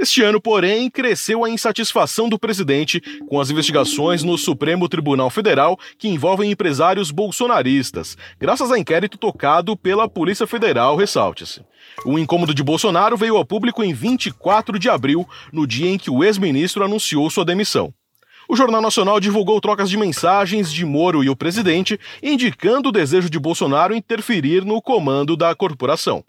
Este 0.00 0.22
ano, 0.22 0.40
porém, 0.40 0.88
cresceu 0.88 1.44
a 1.44 1.50
insatisfação 1.50 2.26
do 2.26 2.38
presidente 2.38 3.02
com 3.28 3.38
as 3.38 3.50
investigações 3.50 4.22
no 4.22 4.38
Supremo 4.38 4.88
Tribunal 4.88 5.28
Federal 5.28 5.78
que 5.98 6.08
envolvem 6.08 6.50
empresários 6.50 7.10
bolsonaristas, 7.10 8.16
graças 8.38 8.72
a 8.72 8.78
inquérito 8.78 9.18
tocado 9.18 9.76
pela 9.76 10.08
Polícia 10.08 10.46
Federal, 10.46 10.96
ressalte-se. 10.96 11.60
O 12.06 12.18
incômodo 12.18 12.54
de 12.54 12.62
Bolsonaro 12.62 13.14
veio 13.14 13.36
ao 13.36 13.44
público 13.44 13.84
em 13.84 13.92
24 13.92 14.78
de 14.78 14.88
abril, 14.88 15.28
no 15.52 15.66
dia 15.66 15.90
em 15.90 15.98
que 15.98 16.10
o 16.10 16.24
ex-ministro 16.24 16.82
anunciou 16.82 17.28
sua 17.28 17.44
demissão. 17.44 17.92
O 18.48 18.56
Jornal 18.56 18.80
Nacional 18.80 19.20
divulgou 19.20 19.60
trocas 19.60 19.90
de 19.90 19.98
mensagens 19.98 20.72
de 20.72 20.84
Moro 20.84 21.22
e 21.22 21.28
o 21.28 21.36
presidente, 21.36 22.00
indicando 22.22 22.88
o 22.88 22.92
desejo 22.92 23.28
de 23.28 23.38
Bolsonaro 23.38 23.94
interferir 23.94 24.64
no 24.64 24.80
comando 24.80 25.36
da 25.36 25.54
corporação. 25.54 26.24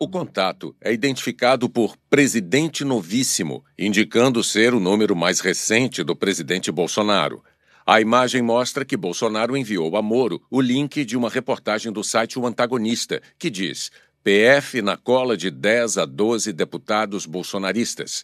O 0.00 0.08
contato 0.08 0.76
é 0.80 0.92
identificado 0.92 1.68
por 1.68 1.96
Presidente 2.08 2.84
Novíssimo, 2.84 3.64
indicando 3.76 4.44
ser 4.44 4.72
o 4.72 4.78
número 4.78 5.16
mais 5.16 5.40
recente 5.40 6.04
do 6.04 6.14
presidente 6.14 6.70
Bolsonaro. 6.70 7.42
A 7.84 8.00
imagem 8.00 8.40
mostra 8.40 8.84
que 8.84 8.96
Bolsonaro 8.96 9.56
enviou 9.56 9.96
a 9.96 10.02
Moro 10.02 10.40
o 10.48 10.60
link 10.60 11.04
de 11.04 11.16
uma 11.16 11.28
reportagem 11.28 11.90
do 11.90 12.04
site 12.04 12.38
O 12.38 12.46
Antagonista, 12.46 13.20
que 13.36 13.50
diz: 13.50 13.90
PF 14.22 14.80
na 14.82 14.96
cola 14.96 15.36
de 15.36 15.50
10 15.50 15.98
a 15.98 16.04
12 16.04 16.52
deputados 16.52 17.26
bolsonaristas. 17.26 18.22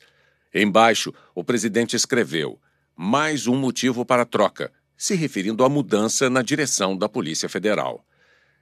Embaixo, 0.55 1.13
o 1.35 1.43
presidente 1.43 1.97
escreveu: 1.97 2.57
mais 2.97 3.49
um 3.49 3.57
motivo 3.57 4.05
para 4.05 4.23
a 4.23 4.27
troca, 4.27 4.71
se 4.97 5.17
referindo 5.17 5.65
à 5.65 5.69
mudança 5.69 6.31
na 6.31 6.41
direção 6.41 6.97
da 6.97 7.09
Polícia 7.09 7.49
Federal. 7.49 8.07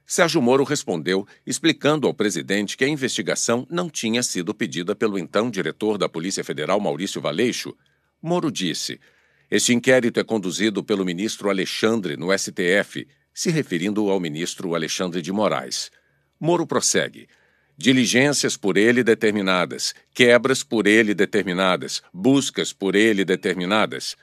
Sérgio 0.05 0.41
Moro 0.41 0.63
respondeu, 0.63 1.25
explicando 1.45 2.07
ao 2.07 2.13
presidente 2.13 2.75
que 2.75 2.83
a 2.83 2.87
investigação 2.87 3.65
não 3.69 3.89
tinha 3.89 4.21
sido 4.21 4.53
pedida 4.53 4.95
pelo 4.95 5.17
então 5.17 5.49
diretor 5.49 5.97
da 5.97 6.09
Polícia 6.09 6.43
Federal, 6.43 6.79
Maurício 6.79 7.21
Valeixo. 7.21 7.75
Moro 8.21 8.51
disse: 8.51 8.99
Este 9.49 9.73
inquérito 9.73 10.19
é 10.19 10.23
conduzido 10.23 10.83
pelo 10.83 11.05
ministro 11.05 11.49
Alexandre 11.49 12.17
no 12.17 12.37
STF, 12.37 13.07
se 13.33 13.49
referindo 13.49 14.09
ao 14.09 14.19
ministro 14.19 14.75
Alexandre 14.75 15.21
de 15.21 15.31
Moraes. 15.31 15.89
Moro 16.39 16.67
prossegue. 16.67 17.27
Diligências 17.75 18.55
por 18.55 18.77
ele 18.77 19.03
determinadas, 19.03 19.95
quebras 20.13 20.63
por 20.63 20.85
ele 20.85 21.15
determinadas, 21.15 22.03
buscas 22.13 22.71
por 22.71 22.93
ele 22.95 23.25
determinadas. 23.25 24.15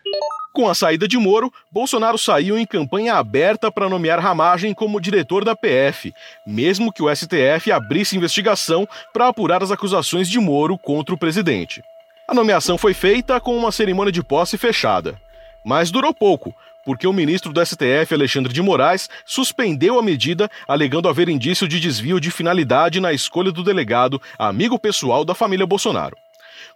Com 0.52 0.69
a 0.69 0.75
saída 0.75 1.07
de 1.07 1.16
Moro, 1.16 1.52
Bolsonaro 1.71 2.19
saiu 2.19 2.59
em 2.59 2.66
campanha 2.66 3.14
aberta 3.14 3.71
para 3.71 3.88
nomear 3.88 4.19
Ramagem 4.19 4.75
como 4.75 5.00
diretor 5.00 5.45
da 5.45 5.54
PF, 5.54 6.12
mesmo 6.45 6.92
que 6.92 7.02
o 7.02 7.14
STF 7.14 7.71
abrisse 7.71 8.16
investigação 8.16 8.87
para 9.12 9.28
apurar 9.28 9.62
as 9.62 9.71
acusações 9.71 10.28
de 10.28 10.40
Moro 10.40 10.76
contra 10.76 11.14
o 11.14 11.19
presidente. 11.19 11.83
A 12.26 12.35
nomeação 12.35 12.76
foi 12.76 12.95
feita 12.95 13.40
com 13.40 13.57
uma 13.57 13.71
cerimônia 13.71 14.12
de 14.12 14.23
posse 14.23 14.59
fechada. 14.59 15.21
Mas 15.64 15.90
durou 15.90 16.12
pouco, 16.12 16.54
porque 16.85 17.07
o 17.07 17.12
ministro 17.12 17.52
do 17.52 17.64
STF, 17.64 18.12
Alexandre 18.12 18.52
de 18.52 18.62
Moraes, 18.62 19.09
suspendeu 19.25 19.99
a 19.99 20.02
medida, 20.02 20.50
alegando 20.66 21.09
haver 21.09 21.28
indício 21.28 21.69
de 21.69 21.78
desvio 21.78 22.21
de 22.21 22.30
finalidade 22.30 23.00
na 23.00 23.12
escolha 23.12 23.52
do 23.52 23.62
delegado, 23.62 24.21
amigo 24.38 24.78
pessoal 24.78 25.25
da 25.25 25.35
família 25.35 25.66
Bolsonaro. 25.66 26.16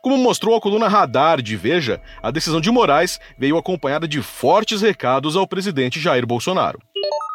Como 0.05 0.19
mostrou 0.19 0.55
a 0.55 0.61
coluna 0.61 0.87
Radar 0.87 1.41
de 1.41 1.57
Veja, 1.57 1.99
a 2.23 2.31
decisão 2.31 2.61
de 2.61 2.71
Moraes 2.71 3.19
veio 3.39 3.57
acompanhada 3.57 4.07
de 4.07 4.21
fortes 4.21 4.83
recados 4.83 5.35
ao 5.35 5.49
presidente 5.49 5.99
Jair 5.99 6.27
Bolsonaro. 6.27 6.79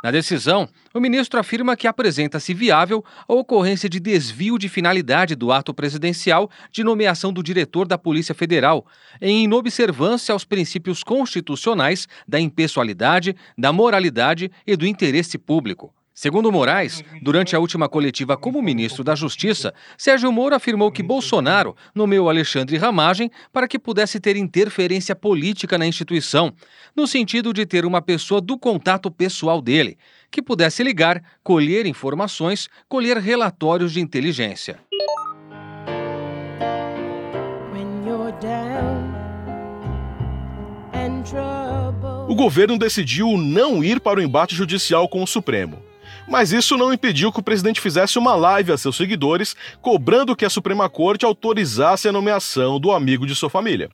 Na 0.03 0.11
decisão, 0.11 0.69
o 0.93 0.99
ministro 0.99 1.39
afirma 1.39 1.75
que 1.75 1.87
apresenta-se 1.87 2.53
viável 2.53 3.03
a 3.27 3.33
ocorrência 3.33 3.89
de 3.89 3.99
desvio 3.99 4.59
de 4.59 4.69
finalidade 4.69 5.35
do 5.35 5.51
ato 5.51 5.73
presidencial 5.73 6.47
de 6.71 6.83
nomeação 6.83 7.33
do 7.33 7.41
diretor 7.41 7.87
da 7.87 7.97
Polícia 7.97 8.35
Federal, 8.35 8.85
em 9.19 9.45
inobservância 9.45 10.31
aos 10.31 10.45
princípios 10.45 11.03
constitucionais 11.03 12.07
da 12.27 12.39
impessoalidade, 12.39 13.35
da 13.57 13.73
moralidade 13.73 14.51
e 14.67 14.75
do 14.75 14.85
interesse 14.85 15.39
público. 15.39 15.91
Segundo 16.21 16.51
Moraes, 16.51 17.01
durante 17.21 17.55
a 17.55 17.59
última 17.59 17.87
coletiva 17.87 18.35
como 18.35 18.61
ministro 18.61 19.05
da 19.05 19.15
Justiça, 19.15 19.73
Sérgio 19.97 20.29
Moro 20.33 20.53
afirmou 20.53 20.91
que 20.91 21.01
Bolsonaro 21.01 21.77
nomeou 21.95 22.29
Alexandre 22.29 22.75
Ramagem 22.75 23.31
para 23.53 23.69
que 23.69 23.79
pudesse 23.79 24.19
ter 24.19 24.35
interferência 24.35 25.15
política 25.15 25.77
na 25.77 25.87
instituição, 25.87 26.53
no 26.93 27.07
sentido 27.07 27.53
de 27.53 27.65
ter 27.65 27.85
uma 27.85 28.01
pessoa 28.01 28.41
do 28.41 28.57
contato 28.57 29.09
pessoal 29.09 29.61
dele, 29.61 29.97
que 30.29 30.41
pudesse 30.41 30.83
ligar, 30.83 31.23
colher 31.41 31.85
informações, 31.85 32.67
colher 32.89 33.15
relatórios 33.15 33.93
de 33.93 34.01
inteligência. 34.01 34.77
O 42.27 42.35
governo 42.35 42.77
decidiu 42.77 43.37
não 43.37 43.81
ir 43.81 44.01
para 44.01 44.19
o 44.19 44.21
embate 44.21 44.53
judicial 44.53 45.07
com 45.07 45.23
o 45.23 45.25
Supremo. 45.25 45.87
Mas 46.29 46.51
isso 46.51 46.77
não 46.77 46.93
impediu 46.93 47.31
que 47.31 47.39
o 47.39 47.43
presidente 47.43 47.81
fizesse 47.81 48.19
uma 48.19 48.35
live 48.35 48.71
a 48.71 48.77
seus 48.77 48.95
seguidores, 48.95 49.55
cobrando 49.81 50.35
que 50.35 50.45
a 50.45 50.49
Suprema 50.49 50.87
Corte 50.87 51.25
autorizasse 51.25 52.07
a 52.07 52.11
nomeação 52.11 52.79
do 52.79 52.91
amigo 52.91 53.25
de 53.25 53.33
sua 53.33 53.49
família. 53.49 53.89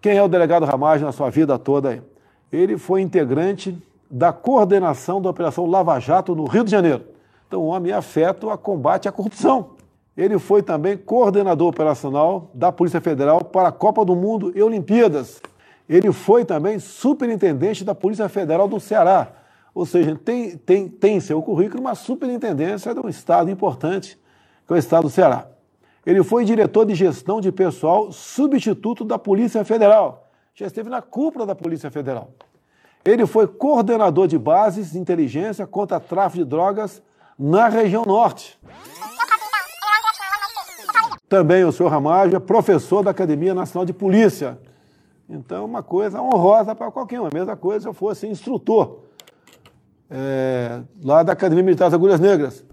Quem 0.00 0.16
é 0.16 0.22
o 0.22 0.28
delegado 0.28 0.64
Ramagem 0.64 1.04
na 1.04 1.10
sua 1.10 1.30
vida 1.30 1.58
toda? 1.58 2.04
Ele 2.52 2.78
foi 2.78 3.00
integrante 3.00 3.76
da 4.08 4.32
coordenação 4.32 5.20
da 5.20 5.28
Operação 5.28 5.66
Lava 5.66 5.98
Jato 5.98 6.36
no 6.36 6.44
Rio 6.44 6.62
de 6.62 6.70
Janeiro. 6.70 7.02
Então, 7.48 7.60
o 7.60 7.66
homem 7.66 7.90
é 7.90 7.96
afeto 7.96 8.50
a 8.50 8.56
combate 8.56 9.08
à 9.08 9.12
corrupção. 9.12 9.70
Ele 10.16 10.38
foi 10.38 10.62
também 10.62 10.96
coordenador 10.96 11.68
operacional 11.68 12.50
da 12.54 12.70
Polícia 12.70 13.00
Federal 13.00 13.42
para 13.42 13.68
a 13.68 13.72
Copa 13.72 14.04
do 14.04 14.14
Mundo 14.14 14.52
e 14.54 14.62
Olimpíadas. 14.62 15.42
Ele 15.88 16.12
foi 16.12 16.44
também 16.44 16.78
superintendente 16.78 17.84
da 17.84 17.96
Polícia 17.96 18.28
Federal 18.28 18.68
do 18.68 18.78
Ceará. 18.78 19.43
Ou 19.74 19.84
seja, 19.84 20.14
tem, 20.14 20.56
tem, 20.56 20.88
tem 20.88 21.16
em 21.16 21.20
seu 21.20 21.42
currículo 21.42 21.80
uma 21.80 21.96
superintendência 21.96 22.94
de 22.94 23.00
um 23.00 23.08
estado 23.08 23.50
importante, 23.50 24.16
que 24.66 24.72
é 24.72 24.76
o 24.76 24.78
estado 24.78 25.02
do 25.02 25.10
Ceará. 25.10 25.48
Ele 26.06 26.22
foi 26.22 26.44
diretor 26.44 26.86
de 26.86 26.94
gestão 26.94 27.40
de 27.40 27.50
pessoal 27.50 28.12
substituto 28.12 29.04
da 29.04 29.18
Polícia 29.18 29.64
Federal. 29.64 30.28
Já 30.54 30.66
esteve 30.66 30.88
na 30.88 31.02
cúpula 31.02 31.44
da 31.44 31.54
Polícia 31.54 31.90
Federal. 31.90 32.30
Ele 33.04 33.26
foi 33.26 33.48
coordenador 33.48 34.28
de 34.28 34.38
bases 34.38 34.92
de 34.92 34.98
inteligência 34.98 35.66
contra 35.66 35.98
tráfico 35.98 36.44
de 36.44 36.48
drogas 36.48 37.02
na 37.36 37.68
região 37.68 38.04
norte. 38.04 38.58
Também 41.28 41.64
o 41.64 41.72
senhor 41.72 41.88
Ramalho 41.88 42.36
é 42.36 42.38
professor 42.38 43.02
da 43.02 43.10
Academia 43.10 43.54
Nacional 43.54 43.84
de 43.84 43.92
Polícia. 43.92 44.58
Então, 45.28 45.64
uma 45.64 45.82
coisa 45.82 46.22
honrosa 46.22 46.74
para 46.74 46.90
qualquer 46.92 47.20
um. 47.20 47.26
A 47.26 47.30
mesma 47.32 47.56
coisa 47.56 47.80
se 47.80 47.88
eu 47.88 47.94
fosse 47.94 48.26
instrutor 48.26 49.03
é, 50.10 50.80
lá 51.02 51.22
da 51.22 51.32
Academia 51.32 51.64
Militar 51.64 51.86
das 51.86 51.94
Agulhas 51.94 52.20
Negras. 52.20 52.64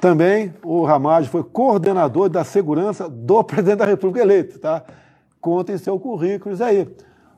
Também 0.00 0.52
o 0.62 0.84
Ramage 0.84 1.30
foi 1.30 1.42
coordenador 1.42 2.28
da 2.28 2.44
segurança 2.44 3.08
do 3.08 3.42
presidente 3.44 3.78
da 3.78 3.86
República 3.86 4.20
eleito, 4.20 4.58
tá? 4.58 4.84
Conta 5.40 5.72
em 5.72 5.78
seu 5.78 5.98
currículo 5.98 6.62
aí. 6.62 6.86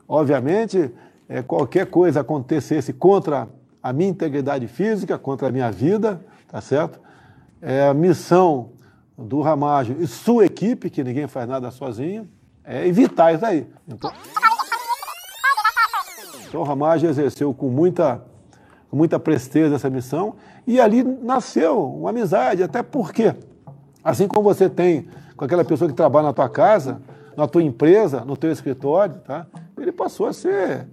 Obviamente, 0.07 0.91
é, 1.29 1.41
qualquer 1.41 1.85
coisa 1.87 2.21
acontecesse 2.21 2.91
contra 2.91 3.47
a 3.81 3.93
minha 3.93 4.09
integridade 4.09 4.67
física, 4.67 5.17
contra 5.17 5.47
a 5.47 5.51
minha 5.51 5.71
vida, 5.71 6.21
tá 6.47 6.59
certo? 6.59 6.99
É 7.61 7.87
a 7.87 7.93
missão 7.93 8.71
do 9.17 9.41
Ramage 9.41 9.95
e 9.99 10.05
sua 10.05 10.45
equipe, 10.45 10.89
que 10.89 11.03
ninguém 11.03 11.27
faz 11.27 11.47
nada 11.47 11.71
sozinho, 11.71 12.27
é 12.63 12.85
evitar 12.85 13.33
isso 13.33 13.45
aí. 13.45 13.65
Então, 13.87 14.11
então 16.47 16.63
Ramage 16.63 17.05
exerceu 17.05 17.53
com 17.53 17.69
muita, 17.69 18.21
com 18.89 18.97
muita 18.97 19.19
presteza 19.19 19.75
essa 19.75 19.89
missão 19.89 20.35
e 20.65 20.79
ali 20.79 21.03
nasceu 21.03 21.93
uma 21.93 22.09
amizade, 22.09 22.63
até 22.63 22.81
porque, 22.81 23.33
assim 24.03 24.27
como 24.27 24.43
você 24.43 24.69
tem 24.69 25.07
com 25.35 25.45
aquela 25.45 25.63
pessoa 25.63 25.89
que 25.89 25.95
trabalha 25.95 26.27
na 26.27 26.33
tua 26.33 26.49
casa, 26.49 27.01
na 27.35 27.47
tua 27.47 27.61
empresa, 27.61 28.25
no 28.25 28.35
teu 28.35 28.51
escritório, 28.51 29.15
tá? 29.25 29.45
ele 29.77 29.91
passou 29.91 30.25
a 30.25 30.33
ser 30.33 30.87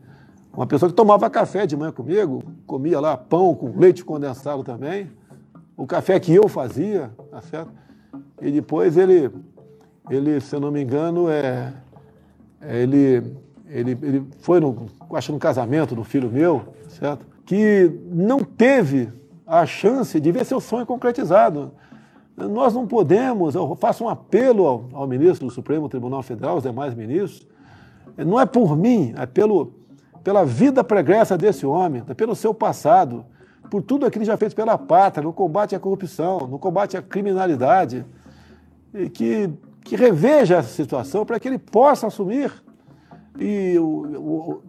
uma 0.52 0.66
pessoa 0.66 0.88
que 0.88 0.94
tomava 0.94 1.28
café 1.28 1.66
de 1.66 1.76
manhã 1.76 1.90
comigo, 1.90 2.42
comia 2.66 3.00
lá 3.00 3.16
pão 3.16 3.54
com 3.54 3.76
leite 3.76 4.04
condensado 4.04 4.62
também, 4.62 5.10
o 5.76 5.86
café 5.86 6.20
que 6.20 6.32
eu 6.32 6.48
fazia, 6.48 7.10
tá 7.30 7.40
certo? 7.40 7.72
E 8.40 8.50
depois 8.50 8.96
ele, 8.96 9.30
ele 10.08 10.40
se 10.40 10.54
eu 10.54 10.60
não 10.60 10.70
me 10.70 10.82
engano, 10.82 11.28
é, 11.28 11.72
é 12.60 12.82
ele, 12.82 13.36
ele, 13.68 13.98
ele 14.02 14.26
foi, 14.40 14.60
no, 14.60 14.86
acho 15.12 15.32
no 15.32 15.38
casamento 15.38 15.94
do 15.94 16.04
filho 16.04 16.30
meu, 16.30 16.74
certo? 16.88 17.26
Que 17.44 17.90
não 18.06 18.40
teve 18.40 19.10
a 19.46 19.66
chance 19.66 20.18
de 20.18 20.32
ver 20.32 20.44
seu 20.44 20.60
sonho 20.60 20.86
concretizado. 20.86 21.72
Nós 22.36 22.74
não 22.74 22.86
podemos, 22.86 23.54
eu 23.54 23.76
faço 23.76 24.04
um 24.04 24.08
apelo 24.08 24.66
ao, 24.66 24.84
ao 24.92 25.06
ministro 25.06 25.46
do 25.46 25.52
Supremo 25.52 25.88
Tribunal 25.88 26.22
Federal, 26.22 26.54
aos 26.54 26.62
demais 26.62 26.94
ministros, 26.94 27.46
não 28.16 28.40
é 28.40 28.46
por 28.46 28.76
mim, 28.76 29.14
é 29.16 29.26
pelo, 29.26 29.72
pela 30.22 30.44
vida 30.44 30.82
pregressa 30.82 31.36
desse 31.36 31.64
homem, 31.66 32.02
é 32.08 32.14
pelo 32.14 32.34
seu 32.34 32.52
passado, 32.52 33.24
por 33.70 33.82
tudo 33.82 34.06
aquilo 34.06 34.24
que 34.24 34.26
já 34.26 34.36
fez 34.36 34.54
pela 34.54 34.78
pátria, 34.78 35.24
no 35.24 35.32
combate 35.32 35.74
à 35.74 35.80
corrupção, 35.80 36.40
no 36.40 36.58
combate 36.58 36.96
à 36.96 37.02
criminalidade, 37.02 38.04
que, 39.12 39.50
que 39.82 39.96
reveja 39.96 40.56
essa 40.56 40.68
situação 40.68 41.26
para 41.26 41.38
que 41.40 41.48
ele 41.48 41.58
possa 41.58 42.06
assumir. 42.06 42.63
E 43.38 43.76
o, 43.78 44.62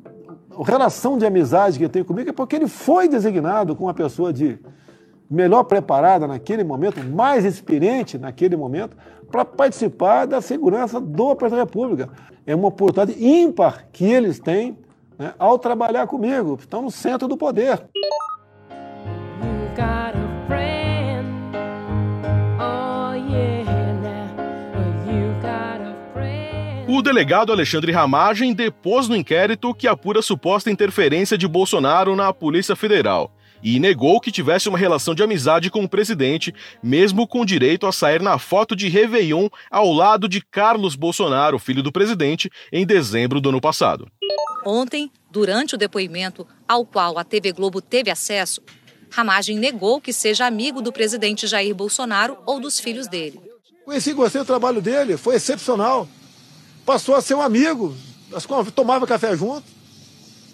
o, 0.53 0.61
a 0.61 0.65
relação 0.65 1.17
de 1.17 1.25
amizade 1.25 1.77
que 1.77 1.83
ele 1.83 1.91
tem 1.91 2.03
comigo 2.03 2.29
é 2.29 2.33
porque 2.33 2.55
ele 2.55 2.67
foi 2.67 3.07
designado 3.07 3.75
como 3.75 3.87
uma 3.87 3.93
pessoa 3.93 4.33
de 4.33 4.59
melhor 5.29 5.63
preparada 5.63 6.27
naquele 6.27 6.63
momento, 6.63 7.03
mais 7.03 7.45
experiente 7.45 8.17
naquele 8.17 8.55
momento, 8.55 8.95
para 9.31 9.43
participar 9.43 10.25
da 10.25 10.41
segurança 10.41 10.99
do 10.99 11.35
presidente 11.35 11.59
da 11.59 11.65
República. 11.65 12.09
É 12.45 12.55
uma 12.55 12.67
oportunidade 12.67 13.23
ímpar 13.23 13.87
que 13.91 14.05
eles 14.05 14.39
têm 14.39 14.77
né, 15.17 15.33
ao 15.37 15.57
trabalhar 15.57 16.07
comigo, 16.07 16.57
estão 16.59 16.81
no 16.81 16.91
centro 16.91 17.27
do 17.27 17.37
poder. 17.37 17.83
O 26.95 27.01
delegado 27.01 27.51
Alexandre 27.51 27.91
Ramagem 27.91 28.53
depôs 28.53 29.09
no 29.09 29.17
inquérito 29.17 29.73
que 29.73 29.85
apura 29.85 30.21
suposta 30.21 30.71
interferência 30.71 31.37
de 31.37 31.45
Bolsonaro 31.45 32.15
na 32.15 32.31
Polícia 32.31 32.73
Federal 32.73 33.35
e 33.61 33.81
negou 33.81 34.21
que 34.21 34.31
tivesse 34.31 34.69
uma 34.69 34.77
relação 34.77 35.13
de 35.13 35.21
amizade 35.21 35.69
com 35.69 35.83
o 35.83 35.89
presidente, 35.89 36.55
mesmo 36.81 37.27
com 37.27 37.43
direito 37.43 37.85
a 37.85 37.91
sair 37.91 38.21
na 38.21 38.39
foto 38.39 38.77
de 38.77 38.87
Réveillon 38.87 39.49
ao 39.69 39.91
lado 39.91 40.29
de 40.29 40.39
Carlos 40.39 40.95
Bolsonaro, 40.95 41.59
filho 41.59 41.83
do 41.83 41.91
presidente, 41.91 42.49
em 42.71 42.85
dezembro 42.85 43.41
do 43.41 43.49
ano 43.49 43.59
passado. 43.59 44.07
Ontem, 44.65 45.11
durante 45.29 45.75
o 45.75 45.77
depoimento 45.77 46.47
ao 46.65 46.85
qual 46.85 47.19
a 47.19 47.25
TV 47.25 47.51
Globo 47.51 47.81
teve 47.81 48.09
acesso, 48.09 48.61
Ramagem 49.11 49.59
negou 49.59 49.99
que 49.99 50.13
seja 50.13 50.45
amigo 50.45 50.81
do 50.81 50.93
presidente 50.93 51.45
Jair 51.45 51.75
Bolsonaro 51.75 52.37
ou 52.45 52.57
dos 52.57 52.79
filhos 52.79 53.05
dele. 53.05 53.41
Conheci 53.83 54.13
você 54.13 54.39
o 54.39 54.45
trabalho 54.45 54.81
dele, 54.81 55.17
foi 55.17 55.35
excepcional. 55.35 56.07
Passou 56.85 57.15
a 57.15 57.21
ser 57.21 57.33
um 57.33 57.41
amigo, 57.41 57.95
tomava 58.75 59.07
café 59.07 59.35
junto, 59.35 59.63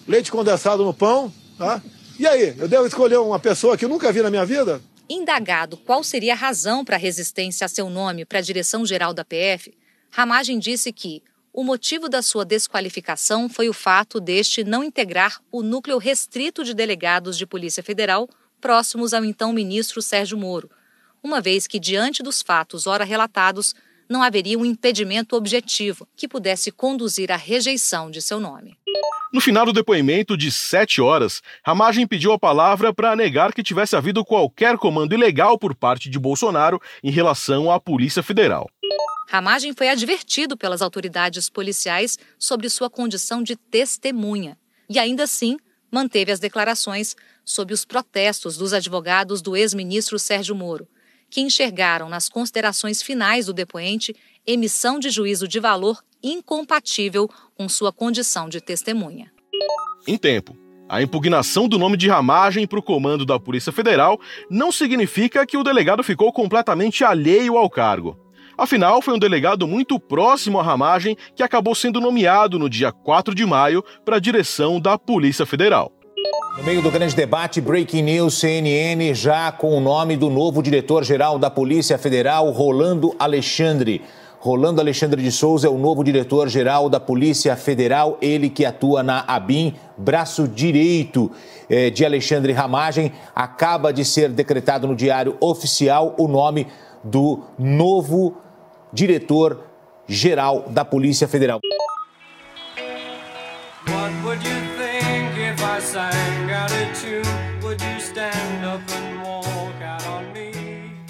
leite 0.07 0.31
condensado 0.31 0.83
no 0.85 0.93
pão, 0.93 1.31
tá? 1.57 1.81
E 2.17 2.25
aí, 2.25 2.55
eu 2.57 2.67
devo 2.67 2.85
escolher 2.85 3.17
uma 3.17 3.39
pessoa 3.39 3.77
que 3.77 3.83
eu 3.83 3.89
nunca 3.89 4.11
vi 4.11 4.21
na 4.21 4.29
minha 4.29 4.45
vida? 4.45 4.81
Indagado 5.09 5.75
qual 5.75 6.03
seria 6.03 6.33
a 6.33 6.37
razão 6.37 6.85
para 6.85 6.95
a 6.95 6.99
resistência 6.99 7.65
a 7.65 7.67
seu 7.67 7.89
nome 7.89 8.23
para 8.23 8.39
a 8.39 8.41
direção-geral 8.41 9.13
da 9.13 9.25
PF, 9.25 9.73
Ramagem 10.09 10.57
disse 10.57 10.93
que 10.93 11.21
o 11.53 11.63
motivo 11.63 12.07
da 12.07 12.21
sua 12.21 12.45
desqualificação 12.45 13.49
foi 13.49 13.67
o 13.67 13.73
fato 13.73 14.21
deste 14.21 14.63
não 14.63 14.83
integrar 14.83 15.41
o 15.51 15.61
núcleo 15.61 15.97
restrito 15.97 16.63
de 16.63 16.73
delegados 16.73 17.37
de 17.37 17.45
Polícia 17.45 17.83
Federal 17.83 18.29
próximos 18.61 19.13
ao 19.13 19.25
então 19.25 19.51
ministro 19.51 20.01
Sérgio 20.01 20.37
Moro, 20.37 20.69
uma 21.21 21.41
vez 21.41 21.67
que, 21.67 21.79
diante 21.79 22.23
dos 22.23 22.41
fatos 22.41 22.87
ora 22.87 23.03
relatados, 23.03 23.75
não 24.11 24.21
haveria 24.21 24.59
um 24.59 24.65
impedimento 24.65 25.37
objetivo 25.37 26.05
que 26.17 26.27
pudesse 26.27 26.69
conduzir 26.69 27.31
à 27.31 27.37
rejeição 27.37 28.11
de 28.11 28.21
seu 28.21 28.41
nome. 28.41 28.77
No 29.31 29.39
final 29.39 29.65
do 29.65 29.71
depoimento 29.71 30.35
de 30.35 30.51
sete 30.51 31.01
horas, 31.01 31.41
Ramagem 31.65 32.05
pediu 32.05 32.33
a 32.33 32.37
palavra 32.37 32.93
para 32.93 33.15
negar 33.15 33.53
que 33.53 33.63
tivesse 33.63 33.95
havido 33.95 34.25
qualquer 34.25 34.77
comando 34.77 35.13
ilegal 35.13 35.57
por 35.57 35.73
parte 35.73 36.09
de 36.09 36.19
Bolsonaro 36.19 36.77
em 37.01 37.09
relação 37.09 37.71
à 37.71 37.79
Polícia 37.79 38.21
Federal. 38.21 38.69
Ramagem 39.29 39.73
foi 39.73 39.87
advertido 39.87 40.57
pelas 40.57 40.81
autoridades 40.81 41.49
policiais 41.49 42.19
sobre 42.37 42.69
sua 42.69 42.89
condição 42.89 43.41
de 43.41 43.55
testemunha 43.55 44.57
e, 44.89 44.99
ainda 44.99 45.23
assim, 45.23 45.55
manteve 45.89 46.33
as 46.33 46.39
declarações 46.39 47.15
sobre 47.45 47.73
os 47.73 47.85
protestos 47.85 48.57
dos 48.57 48.73
advogados 48.73 49.41
do 49.41 49.55
ex-ministro 49.55 50.19
Sérgio 50.19 50.53
Moro, 50.53 50.85
que 51.31 51.41
enxergaram 51.41 52.09
nas 52.09 52.27
considerações 52.29 53.01
finais 53.01 53.45
do 53.47 53.53
depoente 53.53 54.13
emissão 54.45 54.99
de 54.99 55.09
juízo 55.09 55.47
de 55.47 55.59
valor 55.59 56.03
incompatível 56.21 57.29
com 57.55 57.67
sua 57.69 57.91
condição 57.91 58.49
de 58.49 58.59
testemunha. 58.59 59.31
Em 60.05 60.17
tempo. 60.17 60.55
A 60.89 61.01
impugnação 61.01 61.69
do 61.69 61.79
nome 61.79 61.95
de 61.95 62.09
Ramagem 62.09 62.67
para 62.67 62.77
o 62.77 62.83
comando 62.83 63.25
da 63.25 63.39
Polícia 63.39 63.71
Federal 63.71 64.19
não 64.49 64.73
significa 64.73 65.45
que 65.45 65.55
o 65.55 65.63
delegado 65.63 66.03
ficou 66.03 66.33
completamente 66.33 67.05
alheio 67.05 67.57
ao 67.57 67.69
cargo. 67.69 68.19
Afinal, 68.57 69.01
foi 69.01 69.13
um 69.13 69.19
delegado 69.19 69.65
muito 69.65 69.97
próximo 69.97 70.59
à 70.59 70.63
Ramagem 70.63 71.15
que 71.33 71.41
acabou 71.41 71.73
sendo 71.73 72.01
nomeado 72.01 72.59
no 72.59 72.69
dia 72.69 72.91
4 72.91 73.33
de 73.33 73.45
maio 73.45 73.81
para 74.03 74.17
a 74.17 74.19
direção 74.19 74.81
da 74.81 74.97
Polícia 74.97 75.45
Federal. 75.45 75.93
No 76.57 76.63
meio 76.65 76.81
do 76.81 76.91
grande 76.91 77.15
debate, 77.15 77.61
Breaking 77.61 78.03
News 78.03 78.33
CNN 78.39 79.13
já 79.13 79.53
com 79.53 79.75
o 79.75 79.79
nome 79.79 80.17
do 80.17 80.29
novo 80.29 80.61
diretor-geral 80.61 81.39
da 81.39 81.49
Polícia 81.49 81.97
Federal, 81.97 82.51
Rolando 82.51 83.15
Alexandre. 83.17 84.01
Rolando 84.37 84.81
Alexandre 84.81 85.21
de 85.21 85.31
Souza 85.31 85.67
é 85.67 85.69
o 85.69 85.77
novo 85.77 86.03
diretor-geral 86.03 86.89
da 86.89 86.99
Polícia 86.99 87.55
Federal, 87.55 88.17
ele 88.21 88.49
que 88.49 88.65
atua 88.65 89.01
na 89.01 89.23
ABIN, 89.27 89.75
braço 89.97 90.45
direito 90.45 91.31
eh, 91.69 91.89
de 91.89 92.03
Alexandre 92.03 92.51
Ramagem. 92.51 93.13
Acaba 93.33 93.93
de 93.93 94.03
ser 94.03 94.29
decretado 94.29 94.87
no 94.87 94.95
Diário 94.95 95.37
Oficial 95.39 96.15
o 96.17 96.27
nome 96.27 96.67
do 97.01 97.43
novo 97.57 98.35
diretor-geral 98.91 100.65
da 100.67 100.83
Polícia 100.83 101.29
Federal. 101.29 101.61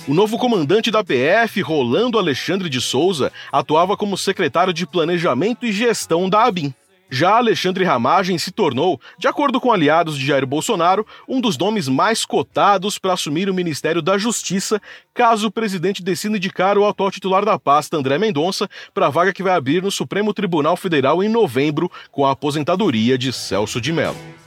O 0.07 0.13
novo 0.15 0.39
comandante 0.39 0.89
da 0.89 1.03
PF, 1.03 1.61
Rolando 1.61 2.17
Alexandre 2.17 2.67
de 2.67 2.81
Souza, 2.81 3.31
atuava 3.51 3.95
como 3.95 4.17
secretário 4.17 4.73
de 4.73 4.87
Planejamento 4.87 5.67
e 5.67 5.71
Gestão 5.71 6.27
da 6.27 6.45
ABIN. 6.45 6.73
Já 7.11 7.35
Alexandre 7.35 7.83
Ramagem 7.83 8.39
se 8.39 8.51
tornou, 8.51 8.99
de 9.19 9.27
acordo 9.27 9.61
com 9.61 9.71
aliados 9.71 10.17
de 10.17 10.25
Jair 10.25 10.47
Bolsonaro, 10.47 11.05
um 11.27 11.39
dos 11.39 11.59
nomes 11.59 11.87
mais 11.87 12.25
cotados 12.25 12.97
para 12.97 13.13
assumir 13.13 13.51
o 13.51 13.53
Ministério 13.53 14.01
da 14.01 14.17
Justiça, 14.17 14.81
caso 15.13 15.47
o 15.47 15.51
presidente 15.51 16.01
decida 16.01 16.37
indicar 16.37 16.75
o 16.77 16.87
atual 16.87 17.11
titular 17.11 17.45
da 17.45 17.59
pasta, 17.59 17.97
André 17.97 18.17
Mendonça, 18.17 18.67
para 18.95 19.07
a 19.07 19.09
vaga 19.11 19.31
que 19.31 19.43
vai 19.43 19.53
abrir 19.53 19.83
no 19.83 19.91
Supremo 19.91 20.33
Tribunal 20.33 20.75
Federal 20.75 21.21
em 21.21 21.29
novembro, 21.29 21.91
com 22.11 22.25
a 22.25 22.31
aposentadoria 22.31 23.15
de 23.15 23.31
Celso 23.31 23.79
de 23.79 23.93
Mello. 23.93 24.40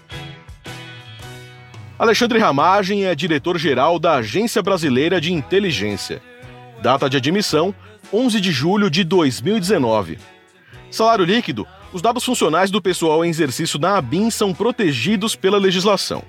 Alexandre 1.96 2.40
Ramagem 2.40 3.04
é 3.04 3.14
diretor-geral 3.14 4.00
da 4.00 4.14
Agência 4.14 4.60
Brasileira 4.60 5.20
de 5.20 5.32
Inteligência. 5.32 6.20
Data 6.82 7.08
de 7.08 7.16
admissão: 7.16 7.72
11 8.12 8.40
de 8.40 8.50
julho 8.50 8.90
de 8.90 9.04
2019. 9.04 10.18
Salário 10.90 11.24
líquido: 11.24 11.66
os 11.92 12.02
dados 12.02 12.24
funcionais 12.24 12.68
do 12.68 12.82
pessoal 12.82 13.24
em 13.24 13.28
exercício 13.28 13.78
na 13.78 13.96
ABIN 13.96 14.28
são 14.28 14.52
protegidos 14.52 15.36
pela 15.36 15.56
legislação. 15.56 16.24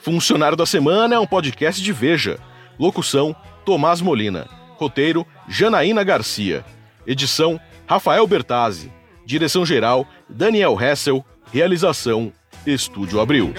Funcionário 0.00 0.56
da 0.56 0.66
Semana 0.66 1.14
é 1.14 1.18
um 1.18 1.26
podcast 1.26 1.80
de 1.80 1.92
Veja. 1.92 2.38
Locução: 2.76 3.36
Tomás 3.64 4.00
Molina. 4.00 4.48
Roteiro: 4.76 5.24
Janaína 5.48 6.02
Garcia. 6.02 6.64
Edição: 7.06 7.60
Rafael 7.86 8.26
Bertazzi. 8.26 8.92
Direção-geral: 9.24 10.08
Daniel 10.28 10.76
Hessel. 10.80 11.24
Realização: 11.52 12.32
Estúdio 12.66 13.20
Abril. 13.20 13.54